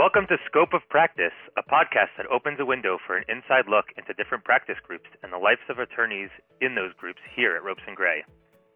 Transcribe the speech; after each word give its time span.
Welcome 0.00 0.24
to 0.32 0.40
Scope 0.48 0.72
of 0.72 0.80
Practice, 0.88 1.36
a 1.60 1.62
podcast 1.68 2.16
that 2.16 2.24
opens 2.32 2.56
a 2.56 2.64
window 2.64 2.96
for 3.04 3.20
an 3.20 3.28
inside 3.28 3.68
look 3.68 3.92
into 4.00 4.16
different 4.16 4.48
practice 4.48 4.80
groups 4.80 5.04
and 5.20 5.28
the 5.28 5.36
lives 5.36 5.60
of 5.68 5.76
attorneys 5.76 6.32
in 6.64 6.72
those 6.72 6.96
groups 6.96 7.20
here 7.36 7.52
at 7.52 7.60
Ropes 7.60 7.84
and 7.84 7.92
Gray. 7.92 8.24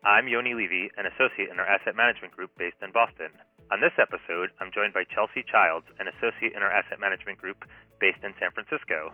I'm 0.05 0.29
Yoni 0.29 0.53
Levy, 0.53 0.93
an 1.01 1.09
associate 1.09 1.49
in 1.49 1.57
our 1.57 1.65
asset 1.65 1.97
management 1.97 2.37
group 2.37 2.53
based 2.61 2.77
in 2.85 2.93
Boston. 2.93 3.33
On 3.73 3.81
this 3.81 3.97
episode, 3.97 4.53
I'm 4.61 4.69
joined 4.69 4.93
by 4.93 5.09
Chelsea 5.09 5.41
Childs, 5.49 5.89
an 5.96 6.12
associate 6.12 6.52
in 6.52 6.61
our 6.61 6.68
asset 6.68 7.00
management 7.00 7.41
group 7.41 7.64
based 8.04 8.20
in 8.20 8.36
San 8.36 8.52
Francisco. 8.52 9.09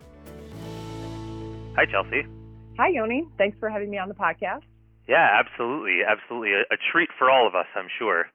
Hi, 1.79 1.87
Chelsea. 1.87 2.27
Hi, 2.75 2.91
Yoni. 2.91 3.31
Thanks 3.39 3.55
for 3.63 3.71
having 3.71 3.87
me 3.87 4.03
on 4.03 4.11
the 4.11 4.19
podcast. 4.19 4.67
Yeah, 5.07 5.31
absolutely, 5.39 6.03
absolutely. 6.03 6.59
A, 6.59 6.75
a 6.75 6.79
treat 6.91 7.15
for 7.15 7.31
all 7.31 7.47
of 7.47 7.55
us, 7.55 7.71
I'm 7.79 7.87
sure. 8.03 8.27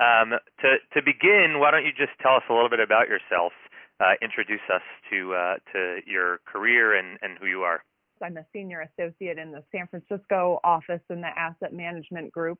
Um, 0.00 0.30
to 0.60 0.76
to 0.94 1.04
begin, 1.04 1.60
why 1.60 1.70
don't 1.70 1.84
you 1.84 1.92
just 1.92 2.12
tell 2.22 2.34
us 2.34 2.42
a 2.48 2.54
little 2.54 2.70
bit 2.70 2.80
about 2.80 3.08
yourself? 3.08 3.52
Uh, 4.00 4.14
introduce 4.22 4.64
us 4.72 4.82
to 5.10 5.34
uh, 5.34 5.54
to 5.72 6.00
your 6.06 6.40
career 6.46 6.96
and, 6.96 7.18
and 7.20 7.36
who 7.38 7.46
you 7.46 7.62
are. 7.62 7.84
I'm 8.22 8.36
a 8.38 8.46
senior 8.52 8.80
associate 8.80 9.38
in 9.38 9.52
the 9.52 9.62
San 9.72 9.88
Francisco 9.88 10.58
office 10.64 11.02
in 11.10 11.20
the 11.20 11.28
asset 11.38 11.74
management 11.74 12.32
group, 12.32 12.58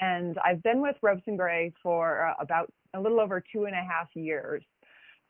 and 0.00 0.36
I've 0.44 0.62
been 0.64 0.80
with 0.80 0.96
Ropes 1.00 1.22
and 1.26 1.38
Gray 1.38 1.72
for 1.80 2.26
uh, 2.26 2.34
about 2.40 2.72
a 2.94 3.00
little 3.00 3.20
over 3.20 3.42
two 3.52 3.66
and 3.66 3.74
a 3.74 3.82
half 3.82 4.08
years. 4.14 4.62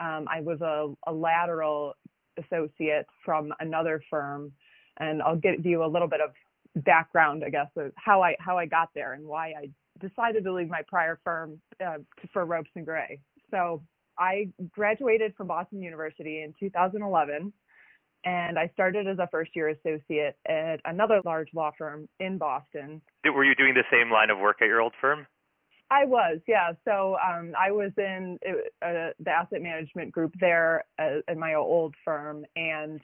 Um, 0.01 0.27
I 0.31 0.41
was 0.41 0.61
a, 0.61 0.93
a 1.07 1.13
lateral 1.13 1.95
associate 2.39 3.07
from 3.25 3.53
another 3.61 4.03
firm, 4.11 4.53
and 4.99 5.23
I'll 5.23 5.37
give 5.37 5.65
you 5.65 5.85
a 5.85 5.87
little 5.87 6.09
bit 6.09 6.21
of 6.21 6.31
background, 6.85 7.45
I 7.47 7.51
guess, 7.51 7.69
of 7.77 7.93
how 7.97 8.23
I 8.23 8.37
how 8.39 8.57
I 8.57 8.65
got 8.67 8.89
there 8.95 9.13
and 9.13 9.27
why 9.27 9.49
I 9.49 9.69
decided 10.01 10.45
to 10.45 10.53
leave 10.53 10.69
my 10.69 10.83
prior 10.89 11.19
firm 11.25 11.61
uh, 11.85 11.99
for 12.33 12.45
Ropes 12.45 12.71
and 12.75 12.85
Gray. 12.85 13.19
So 13.51 13.83
I 14.19 14.49
graduated 14.71 15.35
from 15.37 15.49
Boston 15.49 15.83
University 15.83 16.43
in 16.43 16.55
2011, 16.59 17.53
and 18.25 18.59
I 18.59 18.69
started 18.73 19.07
as 19.07 19.19
a 19.19 19.29
first 19.31 19.51
year 19.55 19.69
associate 19.69 20.37
at 20.49 20.81
another 20.85 21.21
large 21.25 21.49
law 21.55 21.71
firm 21.77 22.09
in 22.21 22.39
Boston. 22.39 23.01
Were 23.25 23.45
you 23.45 23.55
doing 23.55 23.75
the 23.75 23.85
same 23.91 24.11
line 24.11 24.31
of 24.31 24.39
work 24.39 24.63
at 24.63 24.67
your 24.67 24.81
old 24.81 24.95
firm? 25.01 25.27
I 25.91 26.07
was, 26.07 26.41
yeah. 26.49 26.73
So 26.85 27.17
um, 27.25 27.53
I 27.59 27.71
was 27.71 27.93
in 27.99 28.39
uh, 28.83 29.11
the 29.21 29.31
asset 29.31 29.63
management 29.63 30.13
group 30.13 30.33
there 30.41 30.85
uh, 30.99 31.19
at 31.29 31.37
my 31.37 31.55
old 31.55 31.95
firm, 32.05 32.45
and 32.57 33.01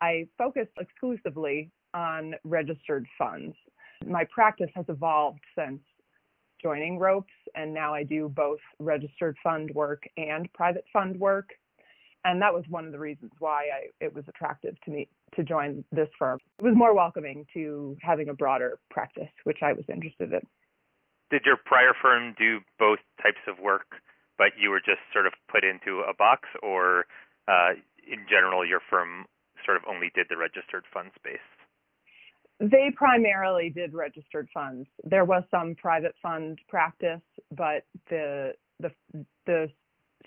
I 0.00 0.26
focused 0.38 0.70
exclusively 0.78 1.70
on 1.92 2.34
registered 2.44 3.06
funds. 3.18 3.56
My 4.06 4.24
practice 4.32 4.70
has 4.74 4.86
evolved 4.88 5.40
since 5.58 5.80
joining 6.62 6.98
ropes 6.98 7.32
and 7.54 7.72
now 7.72 7.94
I 7.94 8.04
do 8.04 8.28
both 8.28 8.60
registered 8.78 9.36
fund 9.42 9.70
work 9.74 10.04
and 10.16 10.52
private 10.52 10.84
fund 10.92 11.18
work. 11.18 11.50
And 12.24 12.42
that 12.42 12.52
was 12.52 12.64
one 12.68 12.84
of 12.84 12.92
the 12.92 12.98
reasons 12.98 13.32
why 13.38 13.68
I, 13.74 14.04
it 14.04 14.14
was 14.14 14.24
attractive 14.28 14.74
to 14.84 14.90
me 14.90 15.08
to 15.36 15.42
join 15.42 15.84
this 15.90 16.08
firm. 16.18 16.38
It 16.58 16.64
was 16.64 16.74
more 16.76 16.94
welcoming 16.94 17.46
to 17.54 17.96
having 18.02 18.28
a 18.28 18.34
broader 18.34 18.78
practice, 18.90 19.30
which 19.44 19.58
I 19.62 19.72
was 19.72 19.84
interested 19.88 20.32
in. 20.32 20.40
Did 21.30 21.42
your 21.46 21.56
prior 21.56 21.92
firm 22.00 22.34
do 22.36 22.58
both 22.78 22.98
types 23.22 23.40
of 23.48 23.58
work, 23.58 24.02
but 24.36 24.48
you 24.60 24.68
were 24.70 24.80
just 24.80 25.00
sort 25.12 25.26
of 25.26 25.32
put 25.50 25.64
into 25.64 26.00
a 26.00 26.12
box, 26.12 26.48
or 26.62 27.06
uh, 27.48 27.78
in 28.06 28.26
general, 28.28 28.66
your 28.66 28.80
firm 28.90 29.24
sort 29.64 29.76
of 29.76 29.84
only 29.88 30.10
did 30.14 30.26
the 30.28 30.36
registered 30.36 30.84
fund 30.92 31.10
space? 31.14 31.38
They 32.60 32.90
primarily 32.94 33.70
did 33.70 33.94
registered 33.94 34.48
funds. 34.52 34.86
There 35.02 35.24
was 35.24 35.42
some 35.50 35.74
private 35.74 36.14
fund 36.22 36.58
practice, 36.68 37.22
but 37.50 37.84
the 38.10 38.52
the 38.80 38.90
the 39.46 39.70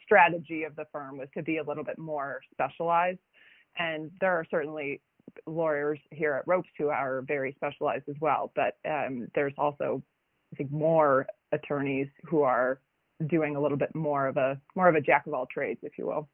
strategy 0.04 0.64
of 0.64 0.76
the 0.76 0.86
firm 0.92 1.18
was 1.18 1.30
to 1.36 1.44
be 1.44 1.58
a 1.58 1.64
little 1.64 1.84
bit 1.84 2.00
more 2.00 2.42
specialized. 2.52 3.20
And 3.78 4.12
there 4.20 4.32
are 4.32 4.46
certainly 4.50 5.02
lawyers 5.46 6.00
here 6.12 6.34
at 6.34 6.48
Ropes 6.48 6.70
who 6.78 6.90
are 6.90 7.22
very 7.22 7.54
specialized 7.54 8.10
as 8.10 8.16
well. 8.20 8.52
But 8.56 8.78
um, 8.90 9.28
there's 9.36 9.54
also, 9.58 10.02
I 10.54 10.56
think, 10.58 10.72
more 10.72 11.28
attorneys 11.52 12.08
who 12.26 12.42
are 12.42 12.80
doing 13.28 13.56
a 13.56 13.62
little 13.62 13.78
bit 13.78 13.94
more 13.96 14.28
of 14.28 14.38
a 14.38 14.60
more 14.76 14.90
of 14.90 14.96
a 14.96 15.02
jack 15.02 15.28
of 15.28 15.34
all 15.34 15.46
trades, 15.46 15.80
if 15.84 15.98
you 15.98 16.08
will. 16.08 16.28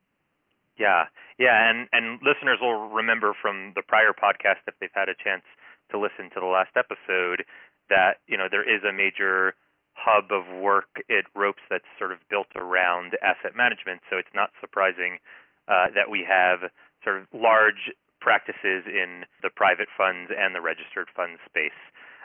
Yeah, 0.78 1.06
yeah, 1.38 1.70
and 1.70 1.88
and 1.92 2.20
listeners 2.24 2.60
will 2.62 2.88
remember 2.90 3.34
from 3.42 3.74
the 3.76 3.82
prior 3.82 4.12
podcast 4.12 4.64
if 4.68 4.76
they've 4.80 4.90
had 4.94 5.10
a 5.10 5.16
chance 5.24 5.44
to 5.92 6.00
listen 6.00 6.30
to 6.34 6.40
the 6.40 6.50
last 6.50 6.76
episode 6.76 7.46
that 7.90 8.22
you 8.28 8.38
know 8.38 8.48
there 8.50 8.66
is 8.66 8.84
a 8.84 8.94
major 8.94 9.54
hub 10.00 10.32
of 10.32 10.48
work 10.62 11.04
at 11.10 11.28
Ropes 11.36 11.62
that's 11.70 11.90
sort 11.98 12.12
of 12.12 12.20
built 12.30 12.48
around 12.56 13.20
asset 13.22 13.56
management. 13.56 14.00
So 14.10 14.16
it's 14.18 14.32
not 14.34 14.52
surprising 14.62 15.20
uh, 15.68 15.92
that 15.94 16.08
we 16.10 16.24
have 16.24 16.72
sort 17.04 17.20
of 17.20 17.28
large 17.36 17.92
practices 18.22 18.88
in 18.88 19.24
the 19.44 19.50
private 19.52 19.88
funds 19.96 20.32
and 20.32 20.56
the 20.56 20.62
registered 20.62 21.08
funds 21.16 21.40
space. 21.48 21.76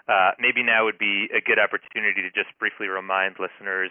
Uh, 0.07 0.37
maybe 0.39 0.63
now 0.63 0.85
would 0.85 0.99
be 0.99 1.27
a 1.33 1.41
good 1.41 1.59
opportunity 1.59 2.21
to 2.21 2.31
just 2.31 2.53
briefly 2.59 2.87
remind 2.87 3.41
listeners, 3.41 3.91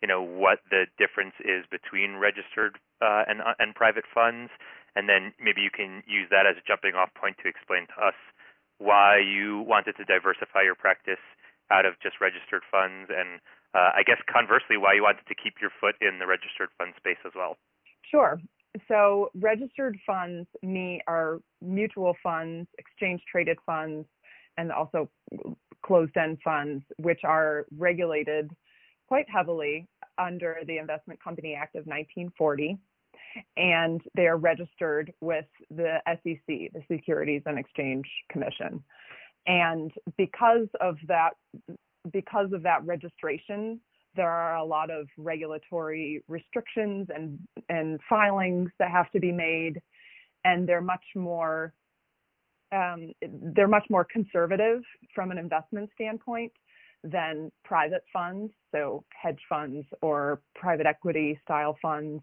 you 0.00 0.06
know, 0.06 0.22
what 0.22 0.62
the 0.70 0.86
difference 0.96 1.34
is 1.42 1.66
between 1.66 2.16
registered 2.16 2.78
uh, 3.02 3.26
and 3.26 3.42
uh, 3.42 3.58
and 3.58 3.74
private 3.74 4.06
funds, 4.06 4.50
and 4.94 5.08
then 5.08 5.34
maybe 5.42 5.60
you 5.60 5.70
can 5.74 6.02
use 6.06 6.30
that 6.30 6.46
as 6.46 6.54
a 6.54 6.64
jumping 6.66 6.94
off 6.94 7.10
point 7.18 7.36
to 7.42 7.50
explain 7.50 7.90
to 7.90 7.98
us 7.98 8.14
why 8.78 9.18
you 9.18 9.60
wanted 9.66 9.96
to 9.96 10.04
diversify 10.04 10.62
your 10.62 10.74
practice 10.74 11.22
out 11.70 11.84
of 11.84 11.94
just 12.02 12.20
registered 12.20 12.62
funds, 12.70 13.10
and 13.10 13.40
uh, 13.74 13.92
I 13.94 14.02
guess 14.06 14.18
conversely, 14.32 14.76
why 14.76 14.94
you 14.94 15.02
wanted 15.02 15.26
to 15.28 15.34
keep 15.34 15.54
your 15.60 15.70
foot 15.80 15.96
in 16.00 16.18
the 16.18 16.26
registered 16.26 16.70
fund 16.78 16.94
space 16.96 17.20
as 17.26 17.32
well. 17.36 17.56
Sure. 18.10 18.40
So 18.86 19.30
registered 19.34 19.98
funds 20.06 20.46
me 20.62 21.00
are 21.06 21.40
mutual 21.60 22.16
funds, 22.22 22.68
exchange 22.78 23.20
traded 23.30 23.58
funds, 23.66 24.06
and 24.56 24.72
also 24.72 25.10
closed 25.84 26.16
end 26.16 26.38
funds, 26.44 26.84
which 26.98 27.20
are 27.24 27.66
regulated 27.76 28.50
quite 29.06 29.26
heavily 29.28 29.86
under 30.18 30.58
the 30.66 30.78
Investment 30.78 31.22
Company 31.22 31.54
Act 31.54 31.74
of 31.74 31.86
1940 31.86 32.78
and 33.56 34.00
they 34.14 34.26
are 34.26 34.36
registered 34.36 35.12
with 35.20 35.46
the 35.70 35.98
SEC, 36.06 36.46
the 36.46 36.82
Securities 36.90 37.42
and 37.46 37.58
Exchange 37.58 38.06
Commission. 38.30 38.82
And 39.46 39.90
because 40.16 40.68
of 40.80 40.96
that, 41.08 41.30
because 42.12 42.52
of 42.52 42.62
that 42.62 42.84
registration, 42.84 43.80
there 44.14 44.30
are 44.30 44.56
a 44.56 44.64
lot 44.64 44.90
of 44.90 45.06
regulatory 45.16 46.22
restrictions 46.28 47.08
and 47.14 47.38
and 47.68 48.00
filings 48.08 48.70
that 48.78 48.90
have 48.90 49.10
to 49.12 49.20
be 49.20 49.32
made, 49.32 49.80
and 50.44 50.68
they're 50.68 50.80
much 50.80 51.04
more 51.14 51.72
um, 52.72 53.12
they're 53.22 53.68
much 53.68 53.86
more 53.88 54.04
conservative 54.04 54.82
from 55.14 55.30
an 55.30 55.38
investment 55.38 55.88
standpoint 55.94 56.52
than 57.04 57.50
private 57.64 58.02
funds, 58.12 58.52
so 58.72 59.04
hedge 59.10 59.40
funds 59.48 59.86
or 60.02 60.40
private 60.54 60.86
equity 60.86 61.38
style 61.44 61.76
funds 61.80 62.22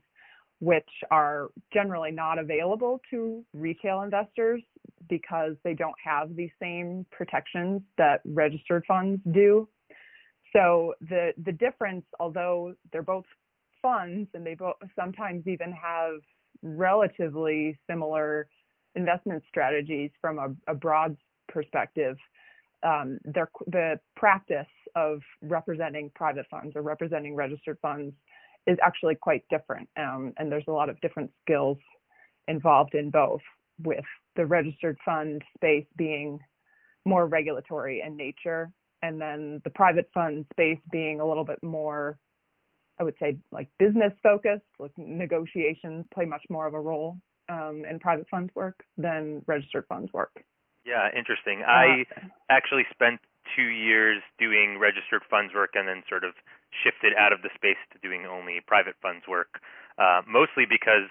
which 0.60 0.90
are 1.12 1.50
generally 1.74 2.12
not 2.12 2.40
available 2.40 3.02
to 3.10 3.44
retail 3.54 4.02
investors 4.02 4.62
because 5.10 5.56
they 5.64 5.74
don't 5.74 5.96
have 6.04 6.36
the 6.36 6.50
same 6.62 7.06
protections 7.12 7.82
that 7.98 8.22
registered 8.26 8.84
funds 8.88 9.22
do. 9.32 9.68
So 10.54 10.94
the 11.02 11.34
the 11.44 11.52
difference, 11.52 12.06
although 12.20 12.74
they're 12.92 13.04
both 13.04 13.26
funds 13.82 14.30
and 14.34 14.46
they 14.46 14.56
both 14.56 14.76
sometimes 14.98 15.46
even 15.48 15.72
have 15.74 16.22
relatively 16.64 17.78
similar 17.90 18.48
investment 18.96 19.44
strategies 19.50 20.12
from 20.22 20.40
a, 20.40 20.72
a 20.72 20.74
broad 20.74 21.18
perspective, 21.50 22.16
um, 22.84 23.20
the 23.26 24.00
practice 24.16 24.66
of 24.96 25.20
representing 25.42 26.10
private 26.16 26.46
funds 26.50 26.74
or 26.76 26.82
representing 26.82 27.36
registered 27.36 27.78
funds 27.82 28.14
is 28.68 28.78
actually 28.84 29.16
quite 29.16 29.44
different. 29.50 29.88
Um, 29.98 30.34
and 30.38 30.51
there's 30.51 30.66
a 30.68 30.72
lot 30.72 30.89
of 30.89 31.00
different 31.01 31.31
skills 31.42 31.78
involved 32.48 32.95
in 32.95 33.10
both, 33.10 33.42
with 33.84 34.06
the 34.36 34.45
registered 34.45 34.98
fund 35.04 35.42
space 35.56 35.86
being 35.98 36.39
more 37.06 37.28
regulatory 37.28 38.04
in 38.06 38.16
nature, 38.16 38.72
and 39.01 39.22
then 39.22 39.62
the 39.63 39.69
private 39.69 40.10
fund 40.13 40.45
space 40.54 40.80
being 40.92 41.19
a 41.19 41.28
little 41.28 41.44
bit 41.44 41.62
more, 41.62 42.18
I 43.00 43.04
would 43.04 43.16
say, 43.19 43.38
like 43.51 43.68
business 43.78 44.13
focused, 44.24 44.66
like 44.80 44.92
negotiations 44.98 46.06
play 46.13 46.25
much 46.25 46.44
more 46.50 46.66
of 46.66 46.74
a 46.74 46.80
role 46.80 47.18
um, 47.50 47.84
in 47.89 48.00
private 48.00 48.28
funds 48.30 48.51
work 48.56 48.84
than 48.98 49.44
registered 49.45 49.86
funds 49.88 50.12
work. 50.13 50.44
Yeah, 50.86 51.10
interesting. 51.18 51.63
I 51.68 52.06
actually 52.50 52.86
spent 52.92 53.19
two 53.56 53.63
years 53.63 54.22
doing 54.39 54.78
registered 54.80 55.22
funds 55.30 55.54
work 55.54 55.72
and 55.74 55.88
then 55.88 56.04
sort 56.10 56.24
of 56.24 56.34
shifted 56.83 57.13
out 57.18 57.33
of 57.33 57.42
the 57.42 57.50
space 57.56 57.80
to 57.94 58.00
doing 58.00 58.25
only 58.25 58.60
private 58.66 58.95
funds 59.01 59.25
work, 59.27 59.62
uh, 59.98 60.22
mostly 60.27 60.66
because 60.68 61.10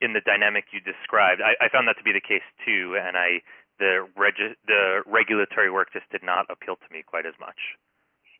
in 0.00 0.12
the 0.12 0.20
dynamic 0.20 0.64
you 0.72 0.80
described, 0.80 1.40
I, 1.40 1.56
I 1.64 1.68
found 1.68 1.88
that 1.88 1.96
to 1.98 2.04
be 2.04 2.12
the 2.12 2.20
case 2.20 2.44
too, 2.64 2.96
and 3.00 3.16
I 3.16 3.40
the 3.78 4.08
regi- 4.16 4.56
the 4.66 5.02
regulatory 5.06 5.70
work 5.70 5.92
just 5.92 6.08
did 6.10 6.22
not 6.22 6.46
appeal 6.50 6.76
to 6.76 6.88
me 6.92 7.02
quite 7.04 7.26
as 7.26 7.34
much. 7.40 7.58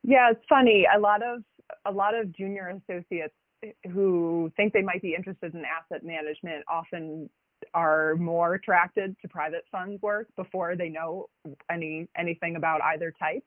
Yeah, 0.03 0.31
it's 0.31 0.45
funny. 0.49 0.87
A 0.95 0.99
lot 0.99 1.23
of 1.23 1.43
a 1.85 1.93
lot 1.93 2.15
of 2.15 2.35
junior 2.35 2.69
associates 2.69 3.35
who 3.91 4.53
think 4.57 4.73
they 4.73 4.83
might 4.83 5.03
be 5.03 5.15
interested 5.15 5.55
in 5.55 5.65
asset 5.65 6.05
management 6.05 6.65
often 6.69 7.29
are 7.75 8.15
more 8.17 8.55
attracted 8.55 9.17
to 9.23 9.29
private 9.29 9.65
funds 9.73 10.01
work 10.03 10.29
before 10.37 10.77
they 10.77 10.89
know 10.89 11.27
any 11.71 12.09
anything 12.17 12.57
about 12.57 12.81
either 12.83 13.13
type. 13.19 13.45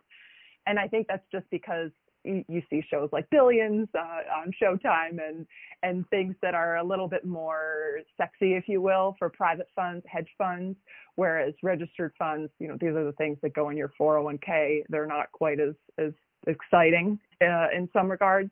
And 0.66 0.80
I 0.80 0.88
think 0.88 1.08
that's 1.08 1.26
just 1.32 1.46
because 1.50 1.92
you 2.24 2.62
see 2.70 2.84
shows 2.90 3.10
like 3.12 3.30
Billions 3.30 3.88
uh, 3.96 4.40
on 4.42 4.52
Showtime 4.62 5.20
and 5.26 5.46
and 5.82 6.08
things 6.10 6.36
that 6.42 6.54
are 6.54 6.78
a 6.78 6.84
little 6.84 7.08
bit 7.08 7.26
more 7.26 8.00
sexy, 8.18 8.54
if 8.54 8.68
you 8.68 8.82
will, 8.82 9.16
for 9.18 9.30
private 9.30 9.68
funds, 9.76 10.06
hedge 10.08 10.28
funds. 10.38 10.78
Whereas 11.16 11.54
registered 11.64 12.14
funds, 12.20 12.52
you 12.60 12.68
know, 12.68 12.78
these 12.80 12.90
are 12.90 13.06
the 13.06 13.14
things 13.14 13.38
that 13.42 13.54
go 13.54 13.70
in 13.70 13.78
your 13.78 13.92
401k. 14.00 14.84
They're 14.90 15.06
not 15.06 15.32
quite 15.32 15.60
as 15.60 15.76
as 15.98 16.12
exciting 16.48 17.20
uh, 17.42 17.68
in 17.76 17.90
some 17.94 18.10
regards. 18.10 18.52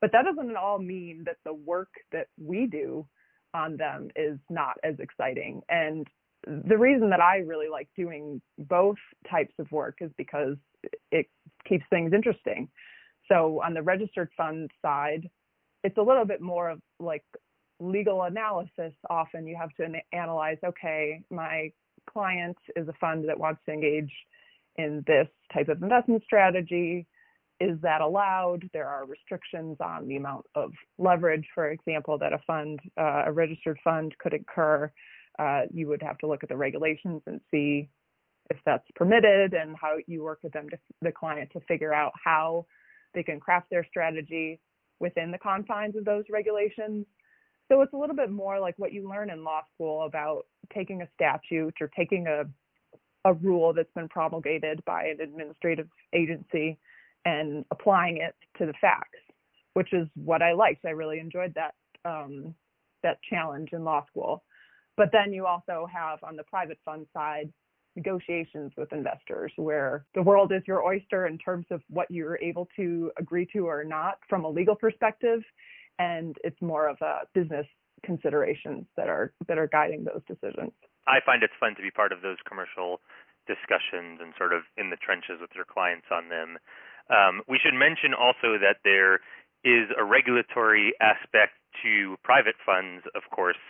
But 0.00 0.12
that 0.12 0.24
doesn't 0.24 0.50
at 0.50 0.56
all 0.56 0.78
mean 0.78 1.24
that 1.26 1.38
the 1.44 1.54
work 1.54 1.88
that 2.12 2.28
we 2.38 2.66
do 2.66 3.06
on 3.54 3.76
them 3.76 4.10
is 4.14 4.38
not 4.48 4.76
as 4.84 4.94
exciting. 5.00 5.62
And 5.68 6.06
the 6.46 6.78
reason 6.78 7.10
that 7.10 7.20
I 7.20 7.38
really 7.38 7.68
like 7.68 7.88
doing 7.96 8.40
both 8.58 8.98
types 9.30 9.54
of 9.58 9.70
work 9.72 9.98
is 10.00 10.10
because 10.16 10.56
it 11.10 11.26
keeps 11.68 11.84
things 11.90 12.12
interesting. 12.12 12.68
So 13.30 13.60
on 13.64 13.74
the 13.74 13.82
registered 13.82 14.30
fund 14.36 14.70
side, 14.82 15.28
it's 15.84 15.98
a 15.98 16.02
little 16.02 16.24
bit 16.24 16.40
more 16.40 16.70
of 16.70 16.80
like 16.98 17.24
legal 17.80 18.22
analysis. 18.22 18.92
Often 19.08 19.46
you 19.46 19.56
have 19.56 19.70
to 19.74 19.92
analyze, 20.12 20.58
okay, 20.64 21.22
my 21.30 21.72
client 22.10 22.56
is 22.76 22.88
a 22.88 22.92
fund 22.94 23.28
that 23.28 23.38
wants 23.38 23.60
to 23.66 23.72
engage 23.72 24.12
in 24.76 25.04
this 25.06 25.28
type 25.52 25.68
of 25.68 25.82
investment 25.82 26.22
strategy. 26.24 27.06
Is 27.60 27.78
that 27.82 28.00
allowed? 28.00 28.68
There 28.72 28.86
are 28.86 29.04
restrictions 29.04 29.76
on 29.80 30.06
the 30.06 30.16
amount 30.16 30.46
of 30.54 30.70
leverage, 30.96 31.46
for 31.54 31.70
example, 31.70 32.16
that 32.18 32.32
a 32.32 32.38
fund, 32.46 32.78
uh, 32.96 33.24
a 33.26 33.32
registered 33.32 33.78
fund 33.82 34.14
could 34.18 34.32
incur. 34.32 34.90
Uh, 35.38 35.62
you 35.72 35.88
would 35.88 36.02
have 36.02 36.18
to 36.18 36.26
look 36.26 36.42
at 36.42 36.48
the 36.48 36.56
regulations 36.56 37.22
and 37.26 37.40
see 37.50 37.88
if 38.50 38.56
that's 38.64 38.86
permitted 38.94 39.54
and 39.54 39.76
how 39.80 39.96
you 40.06 40.22
work 40.22 40.38
with 40.42 40.52
them 40.52 40.68
to 40.70 40.78
the 41.02 41.12
client 41.12 41.50
to 41.52 41.60
figure 41.60 41.92
out 41.92 42.12
how 42.24 42.64
they 43.14 43.22
can 43.22 43.40
craft 43.40 43.70
their 43.70 43.86
strategy 43.88 44.60
within 45.00 45.30
the 45.30 45.38
confines 45.38 45.96
of 45.96 46.04
those 46.04 46.24
regulations. 46.30 47.06
So 47.70 47.82
it's 47.82 47.92
a 47.92 47.96
little 47.96 48.16
bit 48.16 48.30
more 48.30 48.58
like 48.58 48.74
what 48.78 48.92
you 48.92 49.08
learn 49.08 49.30
in 49.30 49.44
law 49.44 49.62
school 49.74 50.04
about 50.04 50.46
taking 50.74 51.02
a 51.02 51.08
statute 51.14 51.74
or 51.80 51.88
taking 51.96 52.26
a 52.26 52.44
a 53.24 53.34
rule 53.34 53.72
that's 53.72 53.92
been 53.94 54.08
promulgated 54.08 54.82
by 54.84 55.04
an 55.06 55.20
administrative 55.20 55.88
agency 56.14 56.78
and 57.24 57.64
applying 57.70 58.18
it 58.18 58.34
to 58.56 58.64
the 58.64 58.72
facts, 58.80 59.18
which 59.74 59.92
is 59.92 60.06
what 60.14 60.40
I 60.40 60.52
liked. 60.52 60.84
I 60.84 60.90
really 60.90 61.18
enjoyed 61.18 61.54
that 61.54 61.74
um, 62.04 62.54
that 63.02 63.18
challenge 63.28 63.70
in 63.72 63.84
law 63.84 64.04
school. 64.06 64.44
But 64.96 65.10
then 65.12 65.32
you 65.32 65.46
also 65.46 65.86
have 65.92 66.20
on 66.22 66.36
the 66.36 66.42
private 66.44 66.78
fund 66.84 67.06
side 67.12 67.52
negotiations 67.96 68.72
with 68.76 68.92
investors 68.92 69.52
where 69.56 70.04
the 70.14 70.22
world 70.22 70.52
is 70.52 70.62
your 70.66 70.84
oyster 70.84 71.26
in 71.26 71.38
terms 71.38 71.66
of 71.70 71.80
what 71.88 72.10
you're 72.10 72.38
able 72.40 72.68
to 72.76 73.10
agree 73.18 73.46
to 73.52 73.66
or 73.66 73.84
not 73.84 74.18
from 74.28 74.44
a 74.44 74.48
legal 74.48 74.74
perspective 74.74 75.42
and 75.98 76.36
it's 76.44 76.60
more 76.62 76.88
of 76.88 76.96
a 77.00 77.20
business 77.34 77.66
considerations 78.04 78.86
that 78.96 79.08
are 79.08 79.32
that 79.48 79.58
are 79.58 79.66
guiding 79.66 80.04
those 80.04 80.22
decisions. 80.26 80.72
I 81.06 81.18
find 81.24 81.42
it's 81.42 81.56
fun 81.58 81.74
to 81.76 81.82
be 81.82 81.90
part 81.90 82.12
of 82.12 82.22
those 82.22 82.36
commercial 82.46 83.00
discussions 83.46 84.20
and 84.20 84.32
sort 84.36 84.52
of 84.52 84.62
in 84.76 84.90
the 84.90 85.00
trenches 85.00 85.40
with 85.40 85.50
your 85.56 85.64
clients 85.64 86.06
on 86.12 86.28
them. 86.28 86.58
Um, 87.08 87.40
we 87.48 87.58
should 87.58 87.74
mention 87.74 88.12
also 88.12 88.60
that 88.60 88.84
there 88.84 89.24
is 89.64 89.88
a 89.96 90.04
regulatory 90.04 90.92
aspect 91.00 91.56
to 91.82 92.16
private 92.22 92.54
funds, 92.64 93.02
of 93.16 93.24
course. 93.34 93.60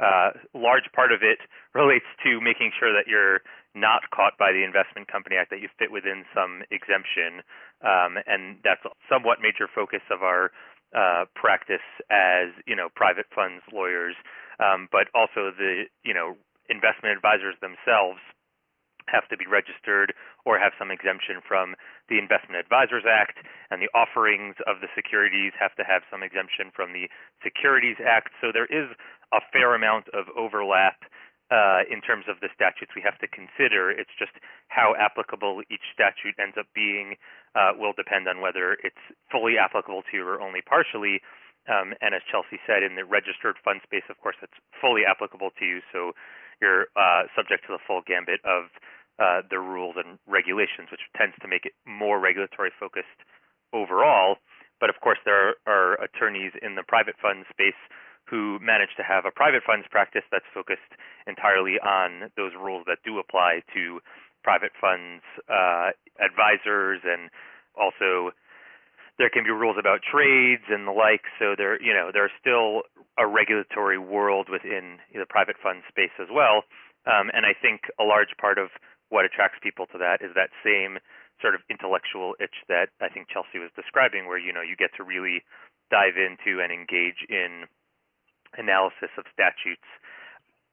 Uh, 0.00 0.32
large 0.54 0.88
part 0.94 1.12
of 1.12 1.20
it 1.22 1.38
relates 1.74 2.08
to 2.24 2.40
making 2.40 2.72
sure 2.78 2.92
that 2.92 3.06
you're 3.06 3.40
not 3.74 4.08
caught 4.12 4.36
by 4.38 4.52
the 4.52 4.64
Investment 4.64 5.08
Company 5.08 5.36
Act, 5.36 5.50
that 5.50 5.60
you 5.60 5.68
fit 5.78 5.90
within 5.90 6.24
some 6.36 6.62
exemption, 6.70 7.40
um, 7.80 8.20
and 8.26 8.60
that's 8.64 8.84
somewhat 9.08 9.40
major 9.40 9.68
focus 9.68 10.04
of 10.12 10.22
our 10.22 10.52
uh, 10.92 11.24
practice 11.34 11.84
as 12.12 12.52
you 12.66 12.76
know 12.76 12.88
private 12.92 13.24
funds 13.34 13.64
lawyers, 13.72 14.14
um, 14.60 14.88
but 14.92 15.08
also 15.16 15.48
the 15.56 15.88
you 16.04 16.12
know 16.12 16.36
investment 16.68 17.16
advisors 17.16 17.56
themselves 17.64 18.20
have 19.08 19.26
to 19.28 19.36
be 19.36 19.46
registered 19.50 20.14
or 20.44 20.58
have 20.58 20.72
some 20.78 20.90
exemption 20.90 21.42
from 21.42 21.74
the 22.08 22.18
Investment 22.18 22.60
Advisers 22.60 23.02
Act, 23.02 23.38
and 23.70 23.82
the 23.82 23.90
offerings 23.96 24.54
of 24.66 24.78
the 24.78 24.86
securities 24.94 25.52
have 25.58 25.74
to 25.74 25.82
have 25.82 26.02
some 26.10 26.22
exemption 26.22 26.70
from 26.74 26.92
the 26.92 27.10
Securities 27.42 27.98
Act. 27.98 28.30
So 28.40 28.54
there 28.54 28.70
is 28.70 28.94
a 29.32 29.40
fair 29.52 29.74
amount 29.74 30.08
of 30.12 30.28
overlap 30.36 31.00
uh, 31.52 31.84
in 31.92 32.00
terms 32.00 32.24
of 32.32 32.40
the 32.40 32.48
statutes 32.56 32.96
we 32.96 33.04
have 33.04 33.20
to 33.20 33.28
consider. 33.28 33.92
It's 33.92 34.12
just 34.16 34.32
how 34.68 34.96
applicable 34.96 35.60
each 35.68 35.84
statute 35.92 36.32
ends 36.40 36.56
up 36.56 36.64
being 36.72 37.20
uh, 37.52 37.76
will 37.76 37.92
depend 37.92 38.24
on 38.24 38.40
whether 38.40 38.80
it's 38.80 39.04
fully 39.28 39.60
applicable 39.60 40.00
to 40.08 40.12
you 40.16 40.24
or 40.24 40.40
only 40.40 40.64
partially. 40.64 41.20
Um, 41.68 41.92
and 42.00 42.16
as 42.16 42.24
Chelsea 42.24 42.56
said, 42.64 42.82
in 42.82 42.96
the 42.96 43.04
registered 43.04 43.60
fund 43.60 43.84
space, 43.84 44.08
of 44.08 44.16
course, 44.18 44.40
it's 44.40 44.56
fully 44.80 45.04
applicable 45.04 45.52
to 45.60 45.64
you. 45.64 45.84
So 45.92 46.16
you're 46.64 46.88
uh, 46.96 47.28
subject 47.36 47.68
to 47.68 47.76
the 47.76 47.82
full 47.84 48.00
gambit 48.00 48.40
of 48.48 48.72
uh, 49.20 49.44
the 49.44 49.60
rules 49.60 50.00
and 50.00 50.16
regulations, 50.24 50.88
which 50.88 51.04
tends 51.14 51.36
to 51.44 51.46
make 51.46 51.68
it 51.68 51.76
more 51.84 52.18
regulatory 52.18 52.72
focused 52.80 53.20
overall. 53.76 54.40
But 54.80 54.90
of 54.90 54.98
course, 55.04 55.20
there 55.28 55.60
are 55.68 56.00
attorneys 56.00 56.56
in 56.64 56.74
the 56.74 56.82
private 56.82 57.14
fund 57.20 57.44
space 57.52 57.78
who 58.28 58.58
manage 58.60 58.94
to 58.96 59.02
have 59.02 59.24
a 59.24 59.30
private 59.30 59.62
funds 59.66 59.86
practice 59.90 60.24
that's 60.30 60.48
focused 60.54 60.96
entirely 61.26 61.78
on 61.80 62.30
those 62.36 62.52
rules 62.58 62.84
that 62.86 62.98
do 63.04 63.18
apply 63.18 63.62
to 63.74 64.00
private 64.42 64.72
funds 64.80 65.22
uh, 65.48 65.90
advisors 66.18 67.00
and 67.04 67.30
also 67.78 68.34
there 69.18 69.28
can 69.28 69.44
be 69.44 69.50
rules 69.50 69.76
about 69.78 70.00
trades 70.02 70.64
and 70.70 70.88
the 70.88 70.92
like. 70.92 71.22
So 71.38 71.54
there, 71.56 71.80
you 71.80 71.92
know, 71.92 72.10
there's 72.12 72.32
still 72.40 72.82
a 73.18 73.26
regulatory 73.26 73.98
world 73.98 74.48
within 74.48 74.98
the 75.12 75.28
private 75.28 75.56
fund 75.62 75.82
space 75.88 76.14
as 76.18 76.28
well. 76.32 76.64
Um, 77.04 77.28
and 77.34 77.44
I 77.44 77.52
think 77.52 77.92
a 78.00 78.04
large 78.04 78.32
part 78.40 78.58
of 78.58 78.70
what 79.10 79.24
attracts 79.24 79.58
people 79.62 79.86
to 79.92 79.98
that 79.98 80.24
is 80.24 80.32
that 80.34 80.48
same 80.64 80.98
sort 81.42 81.54
of 81.54 81.60
intellectual 81.68 82.34
itch 82.40 82.64
that 82.68 82.88
I 83.02 83.10
think 83.10 83.28
Chelsea 83.28 83.58
was 83.58 83.68
describing, 83.74 84.26
where 84.26 84.38
you 84.38 84.52
know 84.52 84.62
you 84.62 84.78
get 84.78 84.94
to 84.96 85.04
really 85.04 85.42
dive 85.90 86.16
into 86.16 86.62
and 86.62 86.72
engage 86.72 87.26
in 87.28 87.68
analysis 88.58 89.12
of 89.18 89.24
statutes. 89.32 89.86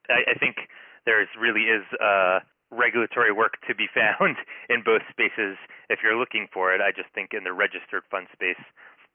I, 0.10 0.34
I 0.34 0.36
think 0.38 0.68
there 1.06 1.24
really 1.40 1.70
is 1.70 1.86
uh, 2.02 2.40
regulatory 2.72 3.32
work 3.32 3.58
to 3.68 3.74
be 3.76 3.88
found 3.98 4.38
in 4.70 4.84
both 4.84 5.02
spaces 5.10 5.58
if 5.90 6.00
you're 6.04 6.18
looking 6.18 6.48
for 6.54 6.74
it. 6.74 6.82
I 6.82 6.92
just 6.92 7.10
think 7.14 7.34
in 7.34 7.44
the 7.44 7.54
registered 7.54 8.04
fund 8.12 8.28
space, 8.34 8.62